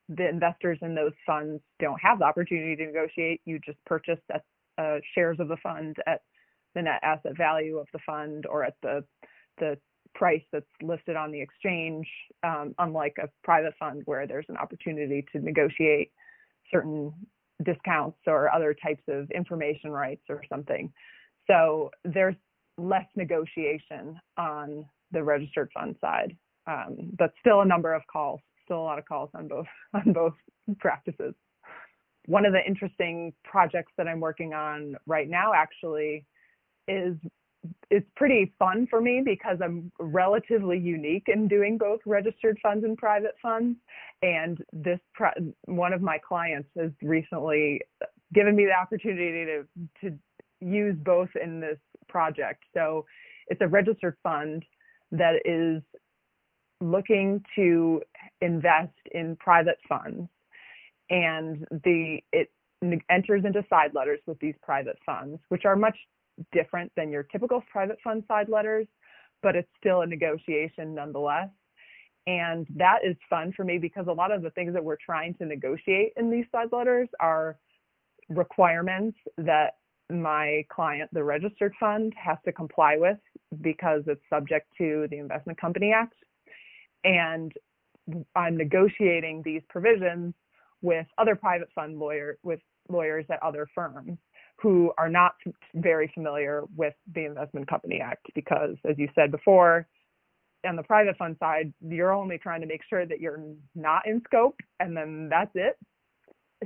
the 0.09 0.29
investors 0.29 0.79
in 0.83 0.95
those 0.95 1.13
funds 1.27 1.63
don't 1.81 2.01
have 2.01 2.19
the 2.19 2.25
opportunity 2.25 2.77
to 2.77 2.87
negotiate. 2.87 3.41
You 3.45 3.59
just 3.65 3.79
purchase 3.87 4.21
at, 4.31 4.45
uh, 4.77 4.99
shares 5.15 5.39
of 5.41 5.49
the 5.49 5.57
fund 5.59 5.97
at 6.07 6.23
the 6.75 6.83
net 6.83 7.01
asset 7.03 7.37
value 7.37 7.79
of 7.79 7.87
the 7.93 8.01
fund 8.05 8.47
or 8.47 8.65
at 8.65 8.75
the 8.83 9.05
the 9.59 9.79
price 10.15 10.43
that's 10.53 10.67
listed 10.83 11.17
on 11.17 11.33
the 11.33 11.41
exchange, 11.41 12.07
um, 12.43 12.75
unlike 12.79 13.17
a 13.23 13.29
private 13.43 13.75
fund 13.79 14.03
where 14.05 14.27
there's 14.27 14.47
an 14.49 14.57
opportunity 14.57 15.25
to 15.33 15.41
negotiate 15.41 16.13
certain 16.71 17.13
discounts 17.65 18.19
or 18.27 18.53
other 18.53 18.75
types 18.75 19.03
of 19.09 19.31
information 19.31 19.91
rights 19.91 20.23
or 20.29 20.43
something. 20.49 20.93
So 21.47 21.91
there's 22.05 22.37
less 22.79 23.07
negotiation 23.17 24.19
on 24.37 24.85
the 25.13 25.23
registered 25.23 25.71
fund 25.73 25.97
side, 26.01 26.37
um, 26.67 27.11
but 27.19 27.33
still 27.41 27.61
a 27.61 27.67
number 27.67 27.95
of 27.95 28.03
calls, 28.13 28.41
still 28.65 28.79
a 28.79 28.83
lot 28.83 28.99
of 28.99 29.05
calls 29.05 29.31
on 29.35 29.49
both 29.49 29.67
on 29.95 30.13
both 30.13 30.35
practices. 30.79 31.35
One 32.27 32.47
of 32.47 32.53
the 32.53 32.65
interesting 32.67 33.35
projects 33.45 33.93
that 33.99 34.09
I'm 34.09 34.21
working 34.21 34.55
on 34.55 34.97
right 35.07 35.29
now 35.29 35.53
actually 35.55 36.25
is 36.89 37.17
it's 37.91 38.09
pretty 38.17 38.53
fun 38.59 38.87
for 38.91 39.01
me 39.01 39.23
because 39.25 39.59
I'm 39.63 39.91
relatively 39.99 40.79
unique 40.79 41.25
in 41.29 41.49
doing 41.49 41.79
both 41.79 42.01
registered 42.05 42.59
funds 42.63 42.85
and 42.85 42.97
private 42.97 43.35
funds. 43.41 43.79
And 44.23 44.59
this 44.73 45.01
one 45.67 45.93
of 45.93 46.03
my 46.03 46.19
clients 46.27 46.69
has 46.79 46.91
recently 47.03 47.81
given 48.33 48.57
me 48.57 48.67
the 48.67 48.73
opportunity 48.73 49.45
to 49.45 49.67
to 50.03 50.19
use 50.61 50.97
both 51.05 51.29
in 51.43 51.61
this 51.61 51.79
project. 52.09 52.65
So 52.75 53.05
it's 53.49 53.61
a 53.61 53.69
registered 53.69 54.17
fund 54.23 54.65
that 55.13 55.35
is 55.45 55.83
looking 56.81 57.43
to 57.57 58.03
invest 58.41 58.93
in 59.13 59.37
private 59.37 59.79
funds, 59.89 60.29
and 61.11 61.67
the 61.85 62.19
it 62.33 62.51
enters 63.09 63.45
into 63.45 63.65
side 63.71 63.93
letters 63.95 64.21
with 64.27 64.39
these 64.41 64.55
private 64.63 64.99
funds, 65.07 65.41
which 65.49 65.65
are 65.65 65.77
much 65.77 65.97
different 66.53 66.93
than 66.97 67.11
your 67.11 67.23
typical 67.23 67.63
private 67.71 67.99
fund 68.03 68.23
side 68.29 68.49
letters, 68.49 68.87
but 69.43 69.57
it's 69.57 69.69
still 69.79 70.03
a 70.03 70.07
negotiation 70.07 70.95
nonetheless. 70.95 71.49
And 72.27 72.67
that 72.77 73.01
is 73.05 73.17
fun 73.29 73.53
for 73.55 73.65
me 73.65 73.79
because 73.79 74.07
a 74.09 74.13
lot 74.13 74.33
of 74.33 74.43
the 74.43 74.51
things 74.51 74.73
that 74.73 74.83
we're 74.83 74.97
trying 75.05 75.35
to 75.35 75.45
negotiate 75.45 76.13
in 76.17 76.31
these 76.31 76.47
side 76.51 76.69
letters 76.73 77.09
are 77.21 77.59
requirements 78.29 79.17
that 79.39 79.75
my 80.11 80.65
client, 80.71 81.11
the 81.13 81.23
registered 81.23 81.75
fund, 81.79 82.15
has 82.17 82.39
to 82.45 82.53
comply 82.53 82.97
with 82.97 83.19
because 83.61 84.03
it's 84.07 84.23
subject 84.31 84.69
to 84.79 85.07
the 85.11 85.19
Investment 85.19 85.61
Company 85.61 85.93
Act. 85.93 86.15
And 87.05 87.53
I'm 88.35 88.57
negotiating 88.57 89.43
these 89.45 89.63
provisions 89.69 90.35
with 90.83 91.07
other 91.19 91.37
private 91.37 91.69
fund 91.75 91.99
lawyer 91.99 92.39
with 92.43 92.61
lawyers 92.89 93.25
at 93.31 93.43
other 93.43 93.67
firms 93.75 94.19
who 94.57 94.93
are 94.99 95.09
not 95.09 95.35
very 95.75 96.11
familiar 96.15 96.63
with 96.77 96.95
the 97.15 97.25
Investment 97.25 97.69
Company 97.69 98.01
Act 98.01 98.27
because, 98.35 98.77
as 98.89 98.97
you 98.99 99.09
said 99.15 99.31
before, 99.31 99.87
on 100.67 100.77
the 100.77 100.83
private 100.83 101.17
fund 101.17 101.37
side, 101.39 101.73
you're 101.87 102.13
only 102.13 102.39
trying 102.39 102.61
to 102.61 102.67
make 102.67 102.81
sure 102.89 103.05
that 103.07 103.21
you're 103.21 103.43
not 103.75 104.07
in 104.07 104.23
scope, 104.25 104.57
and 104.81 104.97
then 104.97 105.29
that's 105.29 105.51
it. 105.55 105.77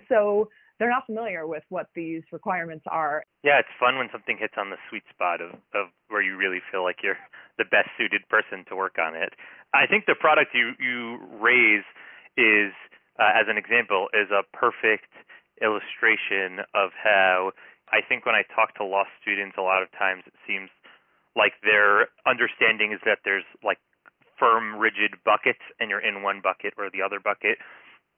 So 0.08 0.48
they're 0.78 0.90
not 0.90 1.06
familiar 1.06 1.46
with 1.46 1.64
what 1.70 1.88
these 1.94 2.22
requirements 2.30 2.84
are. 2.88 3.24
Yeah, 3.42 3.58
it's 3.58 3.68
fun 3.80 3.98
when 3.98 4.08
something 4.12 4.36
hits 4.38 4.54
on 4.56 4.70
the 4.70 4.76
sweet 4.88 5.02
spot 5.10 5.40
of, 5.40 5.50
of 5.74 5.88
where 6.08 6.22
you 6.22 6.36
really 6.36 6.60
feel 6.70 6.84
like 6.84 6.98
you're 7.02 7.18
the 7.58 7.66
best 7.66 7.90
suited 7.98 8.22
person 8.30 8.64
to 8.70 8.76
work 8.76 8.96
on 8.96 9.14
it. 9.14 9.34
I 9.74 9.86
think 9.86 10.06
the 10.06 10.14
product 10.14 10.54
you 10.54 10.72
you 10.78 11.18
raise 11.42 11.84
is, 12.38 12.72
uh, 13.18 13.34
as 13.34 13.50
an 13.50 13.58
example, 13.58 14.08
is 14.14 14.30
a 14.30 14.46
perfect 14.56 15.10
illustration 15.60 16.64
of 16.72 16.94
how 16.94 17.52
I 17.90 18.00
think 18.06 18.24
when 18.24 18.34
I 18.34 18.46
talk 18.54 18.74
to 18.76 18.84
law 18.84 19.04
students, 19.20 19.56
a 19.58 19.62
lot 19.66 19.82
of 19.82 19.90
times 19.92 20.22
it 20.26 20.36
seems 20.46 20.70
like 21.36 21.52
their 21.62 22.08
understanding 22.26 22.92
is 22.92 23.00
that 23.04 23.20
there's 23.24 23.46
like 23.62 23.78
firm, 24.38 24.78
rigid 24.78 25.18
buckets, 25.24 25.62
and 25.80 25.90
you're 25.90 26.02
in 26.02 26.22
one 26.22 26.40
bucket 26.40 26.74
or 26.78 26.88
the 26.90 27.02
other 27.02 27.18
bucket. 27.18 27.58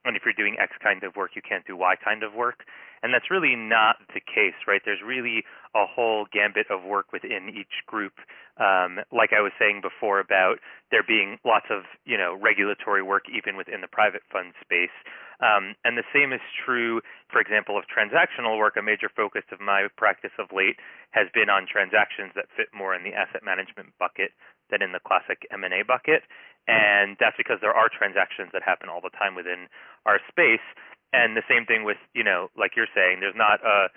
And 0.05 0.15
if 0.15 0.23
you're 0.25 0.37
doing 0.37 0.57
X 0.59 0.73
kind 0.81 1.03
of 1.03 1.15
work, 1.15 1.31
you 1.35 1.41
can't 1.41 1.65
do 1.65 1.75
Y 1.75 1.95
kind 2.03 2.23
of 2.23 2.33
work. 2.33 2.65
And 3.03 3.13
that's 3.13 3.31
really 3.31 3.55
not 3.55 3.97
the 4.13 4.21
case, 4.21 4.57
right? 4.67 4.81
There's 4.85 5.01
really 5.05 5.43
a 5.73 5.85
whole 5.85 6.27
gambit 6.31 6.69
of 6.69 6.83
work 6.83 7.11
within 7.11 7.49
each 7.49 7.81
group. 7.87 8.13
Um, 8.61 9.01
like 9.09 9.33
I 9.33 9.41
was 9.41 9.51
saying 9.57 9.81
before 9.81 10.19
about 10.19 10.59
there 10.91 11.01
being 11.01 11.39
lots 11.43 11.65
of, 11.71 11.83
you 12.05 12.17
know, 12.17 12.37
regulatory 12.37 13.01
work 13.01 13.25
even 13.31 13.57
within 13.57 13.81
the 13.81 13.89
private 13.89 14.21
fund 14.31 14.53
space. 14.61 14.93
Um, 15.41 15.73
and 15.81 15.97
the 15.97 16.05
same 16.13 16.31
is 16.31 16.43
true, 16.53 17.01
for 17.33 17.41
example, 17.41 17.73
of 17.73 17.89
transactional 17.89 18.61
work. 18.61 18.77
A 18.77 18.85
major 18.85 19.09
focus 19.09 19.41
of 19.51 19.59
my 19.59 19.89
practice 19.97 20.35
of 20.37 20.53
late 20.53 20.77
has 21.11 21.25
been 21.33 21.49
on 21.49 21.65
transactions 21.65 22.37
that 22.37 22.53
fit 22.53 22.69
more 22.69 22.93
in 22.93 23.01
the 23.01 23.17
asset 23.17 23.41
management 23.41 23.97
bucket 23.97 24.37
than 24.69 24.85
in 24.85 24.93
the 24.93 25.01
classic 25.01 25.49
M&A 25.49 25.81
bucket. 25.81 26.21
And 26.69 27.17
that's 27.17 27.35
because 27.41 27.57
there 27.59 27.73
are 27.73 27.89
transactions 27.89 28.53
that 28.53 28.61
happen 28.61 28.85
all 28.85 29.01
the 29.01 29.13
time 29.17 29.33
within 29.33 29.65
our 30.05 30.21
space. 30.29 30.63
And 31.13 31.35
the 31.35 31.43
same 31.47 31.65
thing 31.65 31.83
with, 31.83 31.99
you 32.15 32.23
know, 32.23 32.47
like 32.55 32.75
you're 32.75 32.91
saying, 32.95 33.19
there's 33.19 33.35
not 33.35 33.59
a, 33.63 33.91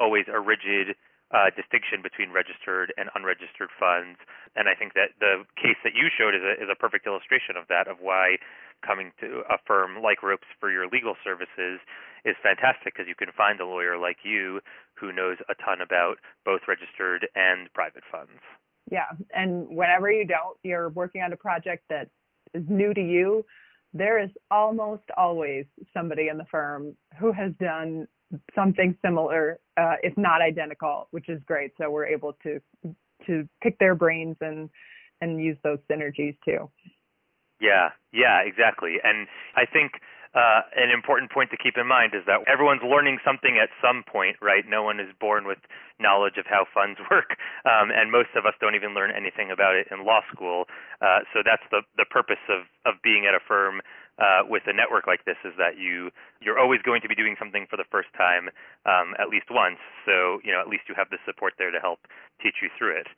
always 0.00 0.28
a 0.28 0.40
rigid 0.40 0.96
uh, 1.32 1.52
distinction 1.52 2.00
between 2.00 2.32
registered 2.32 2.92
and 2.96 3.12
unregistered 3.12 3.68
funds. 3.76 4.16
And 4.56 4.68
I 4.68 4.74
think 4.74 4.94
that 4.94 5.16
the 5.20 5.44
case 5.56 5.76
that 5.84 5.92
you 5.92 6.08
showed 6.08 6.32
is 6.32 6.44
a, 6.44 6.56
is 6.56 6.68
a 6.72 6.76
perfect 6.76 7.06
illustration 7.06 7.56
of 7.56 7.68
that, 7.68 7.88
of 7.88 8.00
why 8.00 8.40
coming 8.84 9.12
to 9.20 9.42
a 9.50 9.58
firm 9.66 10.00
like 10.02 10.22
Ropes 10.22 10.48
for 10.60 10.70
your 10.70 10.88
legal 10.88 11.16
services 11.24 11.80
is 12.24 12.36
fantastic 12.42 12.94
because 12.94 13.08
you 13.08 13.14
can 13.14 13.32
find 13.36 13.60
a 13.60 13.66
lawyer 13.66 13.98
like 13.98 14.24
you 14.24 14.60
who 14.94 15.12
knows 15.12 15.36
a 15.48 15.54
ton 15.60 15.80
about 15.80 16.16
both 16.44 16.62
registered 16.68 17.28
and 17.34 17.72
private 17.72 18.04
funds. 18.10 18.40
Yeah, 18.90 19.12
and 19.34 19.68
whenever 19.68 20.10
you 20.10 20.24
don't, 20.24 20.56
you're 20.62 20.88
working 20.88 21.22
on 21.22 21.32
a 21.32 21.36
project 21.36 21.84
that 21.90 22.08
is 22.54 22.64
new 22.68 22.94
to 22.94 23.00
you. 23.00 23.44
There 23.94 24.22
is 24.22 24.30
almost 24.50 25.04
always 25.16 25.64
somebody 25.94 26.28
in 26.28 26.38
the 26.38 26.44
firm 26.50 26.94
who 27.18 27.32
has 27.32 27.52
done 27.58 28.06
something 28.54 28.96
similar, 29.02 29.58
uh, 29.76 29.94
if 30.02 30.16
not 30.16 30.42
identical, 30.42 31.08
which 31.10 31.28
is 31.28 31.40
great. 31.46 31.72
So 31.78 31.90
we're 31.90 32.06
able 32.06 32.34
to 32.42 32.60
to 33.26 33.48
pick 33.62 33.78
their 33.78 33.94
brains 33.94 34.36
and 34.40 34.68
and 35.20 35.42
use 35.42 35.56
those 35.64 35.78
synergies 35.90 36.36
too. 36.44 36.70
Yeah, 37.60 37.88
yeah, 38.12 38.40
exactly. 38.44 38.96
And 39.02 39.26
I 39.56 39.64
think 39.66 39.92
uh, 40.34 40.60
an 40.76 40.90
important 40.92 41.32
point 41.32 41.50
to 41.50 41.56
keep 41.56 41.76
in 41.80 41.86
mind 41.86 42.12
is 42.12 42.24
that 42.26 42.44
everyone's 42.44 42.84
learning 42.84 43.18
something 43.24 43.56
at 43.56 43.72
some 43.80 44.04
point, 44.04 44.36
right? 44.42 44.64
No 44.68 44.82
one 44.82 45.00
is 45.00 45.08
born 45.20 45.46
with 45.46 45.58
knowledge 45.98 46.36
of 46.36 46.44
how 46.44 46.66
funds 46.68 47.00
work, 47.10 47.36
um, 47.64 47.88
and 47.88 48.12
most 48.12 48.36
of 48.36 48.44
us 48.44 48.54
don't 48.60 48.74
even 48.74 48.92
learn 48.92 49.10
anything 49.10 49.50
about 49.50 49.74
it 49.74 49.88
in 49.90 50.04
law 50.04 50.20
school. 50.32 50.68
Uh, 51.00 51.24
so 51.32 51.40
that's 51.44 51.64
the 51.70 51.80
the 51.96 52.04
purpose 52.04 52.42
of 52.52 52.68
of 52.84 53.00
being 53.02 53.24
at 53.24 53.34
a 53.34 53.40
firm 53.40 53.80
uh, 54.18 54.42
with 54.44 54.66
a 54.66 54.74
network 54.74 55.06
like 55.06 55.24
this 55.24 55.38
is 55.44 55.54
that 55.56 55.78
you 55.78 56.10
you're 56.44 56.58
always 56.58 56.82
going 56.82 57.00
to 57.00 57.08
be 57.08 57.14
doing 57.14 57.36
something 57.38 57.66
for 57.70 57.76
the 57.76 57.88
first 57.88 58.08
time 58.16 58.50
um, 58.84 59.14
at 59.18 59.28
least 59.32 59.48
once. 59.50 59.80
So 60.04 60.44
you 60.44 60.52
know 60.52 60.60
at 60.60 60.68
least 60.68 60.90
you 60.90 60.94
have 60.98 61.08
the 61.10 61.18
support 61.24 61.54
there 61.56 61.70
to 61.70 61.80
help 61.80 62.04
teach 62.42 62.60
you 62.60 62.68
through 62.76 63.00
it. 63.00 63.08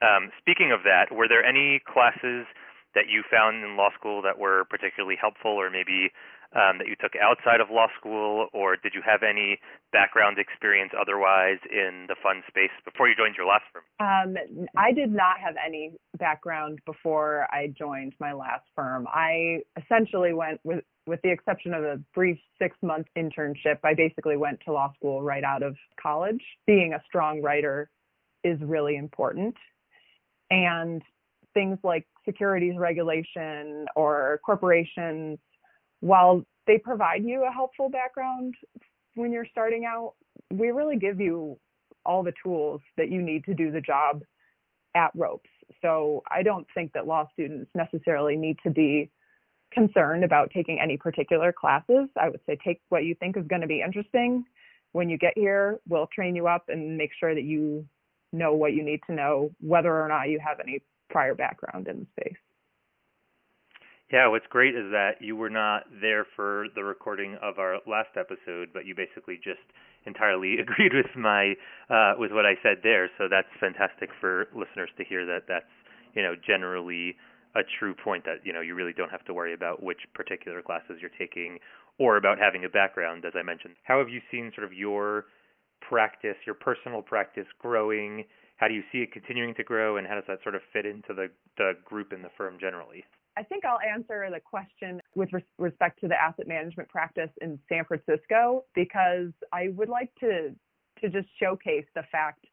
Um, 0.00 0.32
speaking 0.40 0.72
of 0.72 0.80
that, 0.84 1.12
were 1.12 1.28
there 1.28 1.44
any 1.44 1.80
classes 1.84 2.48
that 2.94 3.06
you 3.06 3.22
found 3.30 3.62
in 3.62 3.76
law 3.76 3.90
school 3.94 4.22
that 4.22 4.38
were 4.38 4.64
particularly 4.66 5.14
helpful, 5.14 5.52
or 5.52 5.70
maybe 5.70 6.10
um, 6.54 6.78
that 6.78 6.88
you 6.88 6.96
took 7.00 7.12
outside 7.20 7.60
of 7.60 7.68
law 7.70 7.86
school, 7.98 8.48
or 8.52 8.76
did 8.76 8.92
you 8.94 9.02
have 9.04 9.22
any 9.22 9.58
background 9.92 10.38
experience 10.38 10.92
otherwise 10.98 11.58
in 11.70 12.06
the 12.08 12.16
fund 12.22 12.42
space 12.48 12.74
before 12.84 13.08
you 13.08 13.14
joined 13.16 13.36
your 13.36 13.46
last 13.46 13.64
firm? 13.72 13.84
Um, 14.00 14.36
I 14.76 14.92
did 14.92 15.12
not 15.12 15.38
have 15.38 15.54
any 15.64 15.92
background 16.18 16.80
before 16.86 17.46
I 17.52 17.72
joined 17.78 18.14
my 18.18 18.32
last 18.32 18.64
firm. 18.74 19.06
I 19.08 19.60
essentially 19.76 20.32
went 20.32 20.60
with 20.64 20.84
with 21.06 21.20
the 21.22 21.30
exception 21.30 21.74
of 21.74 21.82
a 21.82 21.98
brief 22.14 22.38
six 22.60 22.76
month 22.82 23.06
internship, 23.18 23.78
I 23.82 23.94
basically 23.94 24.36
went 24.36 24.60
to 24.66 24.72
law 24.72 24.92
school 24.94 25.22
right 25.22 25.42
out 25.42 25.62
of 25.62 25.76
college. 26.00 26.40
Being 26.66 26.92
a 26.94 27.02
strong 27.06 27.42
writer 27.42 27.90
is 28.44 28.60
really 28.62 28.96
important. 28.96 29.56
And 30.50 31.02
things 31.52 31.78
like 31.82 32.06
securities 32.24 32.74
regulation 32.78 33.86
or 33.96 34.40
corporations, 34.44 35.38
while 36.00 36.42
they 36.66 36.78
provide 36.78 37.24
you 37.24 37.44
a 37.44 37.52
helpful 37.52 37.88
background 37.88 38.54
when 39.14 39.32
you're 39.32 39.46
starting 39.50 39.84
out, 39.84 40.14
we 40.50 40.70
really 40.70 40.96
give 40.96 41.20
you 41.20 41.58
all 42.04 42.22
the 42.22 42.32
tools 42.42 42.80
that 42.96 43.10
you 43.10 43.22
need 43.22 43.44
to 43.44 43.54
do 43.54 43.70
the 43.70 43.80
job 43.80 44.22
at 44.94 45.10
ropes. 45.14 45.50
So 45.82 46.22
I 46.30 46.42
don't 46.42 46.66
think 46.74 46.92
that 46.92 47.06
law 47.06 47.28
students 47.32 47.70
necessarily 47.74 48.36
need 48.36 48.56
to 48.64 48.70
be 48.70 49.10
concerned 49.72 50.24
about 50.24 50.50
taking 50.50 50.80
any 50.80 50.96
particular 50.96 51.52
classes. 51.52 52.08
I 52.20 52.28
would 52.28 52.40
say 52.46 52.58
take 52.64 52.80
what 52.88 53.04
you 53.04 53.14
think 53.14 53.36
is 53.36 53.46
going 53.46 53.62
to 53.62 53.68
be 53.68 53.82
interesting. 53.82 54.44
When 54.92 55.08
you 55.08 55.18
get 55.18 55.34
here, 55.36 55.78
we'll 55.88 56.08
train 56.08 56.34
you 56.34 56.48
up 56.48 56.64
and 56.68 56.96
make 56.96 57.10
sure 57.18 57.34
that 57.34 57.44
you 57.44 57.86
know 58.32 58.54
what 58.54 58.72
you 58.72 58.82
need 58.82 59.00
to 59.06 59.14
know, 59.14 59.50
whether 59.60 60.02
or 60.02 60.08
not 60.08 60.28
you 60.28 60.40
have 60.44 60.58
any 60.60 60.82
prior 61.10 61.34
background 61.34 61.86
in 61.86 62.00
the 62.00 62.06
space. 62.20 62.38
Yeah, 64.10 64.26
what's 64.26 64.46
great 64.50 64.74
is 64.74 64.90
that 64.90 65.22
you 65.22 65.36
were 65.36 65.50
not 65.50 65.84
there 66.00 66.26
for 66.34 66.66
the 66.74 66.82
recording 66.82 67.38
of 67.40 67.60
our 67.60 67.78
last 67.86 68.10
episode, 68.18 68.70
but 68.74 68.84
you 68.84 68.92
basically 68.96 69.36
just 69.36 69.62
entirely 70.04 70.58
agreed 70.64 70.92
with 70.92 71.14
my 71.16 71.54
uh, 71.88 72.14
with 72.18 72.32
what 72.32 72.44
I 72.44 72.54
said 72.60 72.78
there. 72.82 73.08
So 73.18 73.28
that's 73.30 73.48
fantastic 73.60 74.10
for 74.20 74.48
listeners 74.52 74.90
to 74.98 75.04
hear 75.04 75.24
that 75.26 75.46
that's 75.46 75.70
you 76.14 76.22
know 76.22 76.34
generally 76.34 77.14
a 77.54 77.60
true 77.78 77.94
point 77.94 78.24
that 78.24 78.42
you 78.42 78.52
know 78.52 78.60
you 78.60 78.74
really 78.74 78.92
don't 78.92 79.10
have 79.10 79.24
to 79.26 79.34
worry 79.34 79.54
about 79.54 79.80
which 79.80 80.00
particular 80.12 80.60
classes 80.60 80.98
you're 81.00 81.14
taking 81.16 81.58
or 81.98 82.16
about 82.16 82.38
having 82.38 82.64
a 82.64 82.68
background 82.68 83.24
as 83.24 83.32
i 83.38 83.42
mentioned. 83.42 83.74
How 83.84 83.98
have 83.98 84.08
you 84.08 84.20
seen 84.28 84.50
sort 84.56 84.64
of 84.64 84.72
your 84.72 85.26
practice 85.80 86.36
your 86.46 86.56
personal 86.56 87.00
practice 87.00 87.46
growing? 87.60 88.24
How 88.56 88.66
do 88.66 88.74
you 88.74 88.82
see 88.90 88.98
it 88.98 89.12
continuing 89.12 89.54
to 89.54 89.62
grow 89.62 89.98
and 89.98 90.06
how 90.06 90.16
does 90.16 90.26
that 90.26 90.42
sort 90.42 90.56
of 90.56 90.62
fit 90.72 90.84
into 90.84 91.14
the 91.14 91.30
the 91.58 91.74
group 91.84 92.12
in 92.12 92.22
the 92.22 92.30
firm 92.36 92.58
generally 92.60 93.04
I 93.36 93.42
think 93.42 93.64
I'll 93.64 93.80
answer 93.80 94.28
the 94.32 94.40
question 94.40 95.00
with 95.14 95.32
res- 95.32 95.42
respect 95.58 96.00
to 96.00 96.08
the 96.08 96.20
asset 96.20 96.48
management 96.48 96.88
practice 96.88 97.30
in 97.40 97.58
San 97.68 97.84
Francisco 97.84 98.64
because 98.74 99.30
I 99.52 99.68
would 99.74 99.88
like 99.88 100.10
to 100.20 100.54
to 101.00 101.08
just 101.08 101.28
showcase 101.40 101.86
the 101.94 102.02
fact 102.12 102.44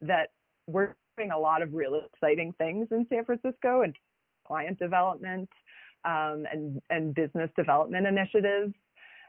that 0.00 0.28
we're 0.68 0.94
doing 1.16 1.32
a 1.32 1.38
lot 1.38 1.62
of 1.62 1.72
really 1.72 2.00
exciting 2.12 2.52
things 2.58 2.86
in 2.92 3.06
San 3.10 3.24
Francisco 3.24 3.82
and 3.82 3.94
client 4.46 4.78
development 4.78 5.48
um, 6.04 6.44
and, 6.52 6.80
and 6.90 7.14
business 7.14 7.50
development 7.56 8.06
initiatives. 8.06 8.72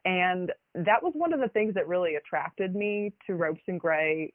And 0.06 0.52
that 0.76 1.02
was 1.02 1.14
one 1.16 1.34
of 1.34 1.40
the 1.40 1.50
things 1.50 1.74
that 1.74 1.88
really 1.88 2.16
attracted 2.16 2.76
me 2.76 3.12
to 3.28 3.36
Ropes 3.36 3.62
and 3.68 3.80
Gray 3.80 4.32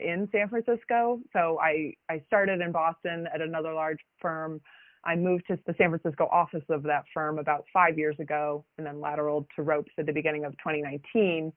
in 0.00 0.28
San 0.32 0.48
Francisco. 0.48 1.20
So 1.32 1.58
I, 1.60 1.94
I 2.10 2.22
started 2.26 2.60
in 2.60 2.72
Boston 2.72 3.26
at 3.32 3.40
another 3.40 3.74
large 3.74 4.00
firm. 4.20 4.60
I 5.04 5.16
moved 5.16 5.44
to 5.48 5.58
the 5.66 5.74
San 5.78 5.90
Francisco 5.90 6.28
office 6.30 6.64
of 6.68 6.82
that 6.84 7.04
firm 7.14 7.38
about 7.38 7.64
five 7.72 7.98
years 7.98 8.16
ago 8.18 8.64
and 8.76 8.86
then 8.86 8.96
lateraled 8.96 9.46
to 9.56 9.62
Ropes 9.62 9.92
at 9.98 10.06
the 10.06 10.12
beginning 10.12 10.44
of 10.44 10.52
2019. 10.58 11.52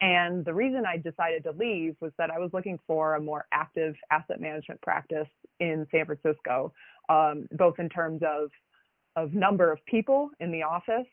And 0.00 0.44
the 0.44 0.52
reason 0.52 0.84
I 0.86 0.96
decided 0.96 1.44
to 1.44 1.52
leave 1.52 1.96
was 2.00 2.12
that 2.18 2.30
I 2.30 2.38
was 2.38 2.50
looking 2.52 2.78
for 2.86 3.14
a 3.14 3.20
more 3.20 3.46
active 3.52 3.94
asset 4.10 4.40
management 4.40 4.80
practice 4.82 5.28
in 5.60 5.86
San 5.90 6.06
Francisco, 6.06 6.72
um, 7.08 7.46
both 7.52 7.78
in 7.78 7.88
terms 7.88 8.22
of 8.26 8.50
of 9.16 9.32
number 9.32 9.70
of 9.70 9.78
people 9.86 10.30
in 10.40 10.50
the 10.50 10.64
office, 10.64 11.06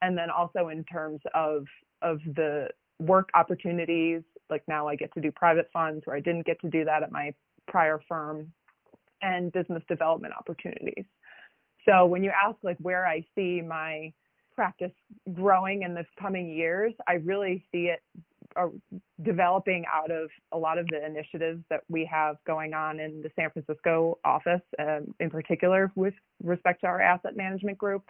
and 0.00 0.16
then 0.16 0.30
also 0.30 0.68
in 0.68 0.82
terms 0.84 1.20
of 1.34 1.66
of 2.00 2.18
the 2.34 2.68
work 2.98 3.28
opportunities. 3.34 4.22
Like 4.48 4.62
now, 4.66 4.88
I 4.88 4.96
get 4.96 5.12
to 5.14 5.20
do 5.20 5.30
private 5.30 5.68
funds 5.72 6.02
where 6.06 6.16
I 6.16 6.20
didn't 6.20 6.46
get 6.46 6.60
to 6.62 6.70
do 6.70 6.84
that 6.84 7.02
at 7.02 7.12
my 7.12 7.34
prior 7.68 8.00
firm, 8.08 8.52
and 9.22 9.52
business 9.52 9.82
development 9.88 10.34
opportunities. 10.38 11.04
So 11.88 12.06
when 12.06 12.22
you 12.22 12.30
ask 12.30 12.56
like 12.62 12.76
where 12.78 13.06
I 13.06 13.24
see 13.34 13.60
my 13.60 14.12
practice 14.54 14.92
growing 15.32 15.82
in 15.82 15.94
the 15.94 16.04
coming 16.20 16.48
years, 16.48 16.92
I 17.08 17.14
really 17.14 17.64
see 17.72 17.86
it 17.86 18.00
uh, 18.54 18.68
developing 19.22 19.84
out 19.92 20.10
of 20.10 20.28
a 20.52 20.58
lot 20.58 20.78
of 20.78 20.86
the 20.88 21.04
initiatives 21.04 21.62
that 21.70 21.80
we 21.88 22.04
have 22.04 22.36
going 22.46 22.74
on 22.74 23.00
in 23.00 23.22
the 23.22 23.30
San 23.34 23.50
Francisco 23.50 24.18
office, 24.24 24.60
um, 24.78 25.14
in 25.20 25.30
particular 25.30 25.90
with 25.94 26.14
respect 26.42 26.82
to 26.82 26.86
our 26.86 27.00
asset 27.00 27.36
management 27.36 27.78
group. 27.78 28.04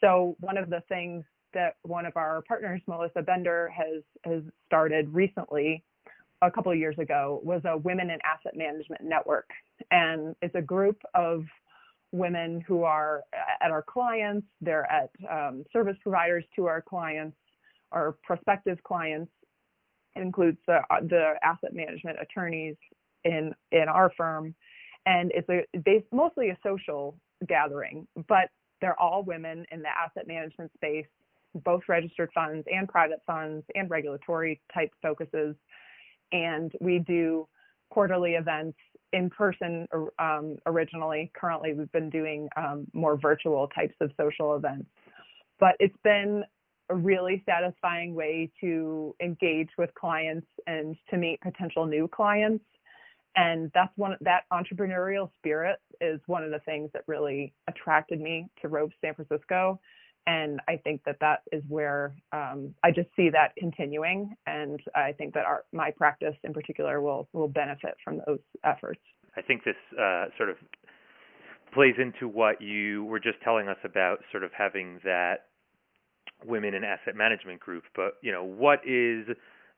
So 0.00 0.36
one 0.40 0.56
of 0.56 0.70
the 0.70 0.82
things 0.88 1.24
that 1.52 1.74
one 1.82 2.06
of 2.06 2.16
our 2.16 2.42
partners, 2.48 2.80
Melissa 2.86 3.22
Bender, 3.22 3.70
has 3.76 4.02
has 4.24 4.42
started 4.66 5.12
recently, 5.12 5.84
a 6.42 6.50
couple 6.50 6.72
of 6.72 6.78
years 6.78 6.98
ago, 6.98 7.40
was 7.42 7.62
a 7.64 7.76
Women 7.76 8.10
in 8.10 8.18
Asset 8.24 8.56
Management 8.56 9.02
Network, 9.02 9.48
and 9.90 10.34
it's 10.42 10.54
a 10.54 10.62
group 10.62 11.00
of 11.14 11.44
women 12.12 12.60
who 12.66 12.82
are 12.82 13.22
at 13.62 13.70
our 13.70 13.82
clients, 13.82 14.46
they're 14.60 14.90
at 14.90 15.10
um, 15.30 15.64
service 15.72 15.96
providers 16.02 16.44
to 16.56 16.66
our 16.66 16.82
clients, 16.82 17.36
our 17.92 18.16
prospective 18.22 18.82
clients. 18.82 19.30
It 20.16 20.22
includes 20.22 20.58
the, 20.66 20.80
the 21.08 21.34
asset 21.42 21.72
management 21.72 22.18
attorneys 22.20 22.76
in 23.24 23.54
in 23.70 23.84
our 23.88 24.10
firm, 24.16 24.54
and 25.06 25.30
it's 25.34 25.48
a 25.48 25.64
mostly 26.12 26.50
a 26.50 26.58
social 26.64 27.16
gathering, 27.46 28.06
but 28.28 28.48
they're 28.80 28.98
all 28.98 29.22
women 29.22 29.64
in 29.70 29.82
the 29.82 29.88
asset 29.88 30.26
management 30.26 30.72
space, 30.74 31.06
both 31.54 31.82
registered 31.88 32.30
funds 32.34 32.66
and 32.72 32.88
private 32.88 33.20
funds 33.26 33.64
and 33.74 33.90
regulatory 33.90 34.60
type 34.74 34.90
focuses. 35.02 35.54
And 36.32 36.72
we 36.80 36.98
do 37.00 37.48
quarterly 37.90 38.32
events 38.34 38.78
in 39.12 39.30
person 39.30 39.86
um, 40.18 40.56
originally. 40.66 41.30
Currently, 41.38 41.74
we've 41.74 41.92
been 41.92 42.10
doing 42.10 42.48
um, 42.56 42.86
more 42.92 43.16
virtual 43.16 43.68
types 43.68 43.94
of 44.00 44.10
social 44.16 44.56
events. 44.56 44.86
But 45.58 45.74
it's 45.80 45.96
been 46.04 46.44
a 46.88 46.94
really 46.94 47.42
satisfying 47.46 48.14
way 48.14 48.50
to 48.60 49.14
engage 49.22 49.68
with 49.78 49.90
clients 49.94 50.46
and 50.66 50.96
to 51.10 51.16
meet 51.16 51.40
potential 51.40 51.86
new 51.86 52.08
clients. 52.08 52.64
And 53.36 53.70
that's 53.74 53.92
one 53.96 54.16
that 54.22 54.42
entrepreneurial 54.52 55.30
spirit 55.38 55.78
is 56.00 56.20
one 56.26 56.42
of 56.42 56.50
the 56.50 56.58
things 56.60 56.90
that 56.94 57.02
really 57.06 57.52
attracted 57.68 58.20
me 58.20 58.48
to 58.60 58.68
Ropes 58.68 58.94
San 59.00 59.14
Francisco 59.14 59.78
and 60.26 60.60
I 60.68 60.76
think 60.76 61.02
that 61.04 61.16
that 61.20 61.42
is 61.52 61.62
where 61.68 62.14
um, 62.32 62.74
I 62.84 62.90
just 62.90 63.08
see 63.16 63.30
that 63.30 63.54
continuing, 63.56 64.34
and 64.46 64.80
I 64.94 65.12
think 65.12 65.34
that 65.34 65.44
our 65.44 65.64
my 65.72 65.90
practice 65.90 66.34
in 66.44 66.52
particular 66.52 67.00
will 67.00 67.28
will 67.32 67.48
benefit 67.48 67.94
from 68.04 68.20
those 68.26 68.40
efforts. 68.64 69.00
I 69.36 69.42
think 69.42 69.64
this 69.64 69.76
uh, 69.98 70.26
sort 70.36 70.50
of 70.50 70.56
plays 71.72 71.94
into 71.98 72.28
what 72.28 72.60
you 72.60 73.04
were 73.04 73.20
just 73.20 73.40
telling 73.42 73.68
us 73.68 73.78
about, 73.84 74.18
sort 74.30 74.44
of 74.44 74.50
having 74.56 75.00
that 75.04 75.46
women 76.44 76.74
in 76.74 76.84
asset 76.84 77.16
management 77.16 77.60
group. 77.60 77.84
But 77.94 78.14
you 78.22 78.32
know, 78.32 78.44
what 78.44 78.80
is 78.86 79.26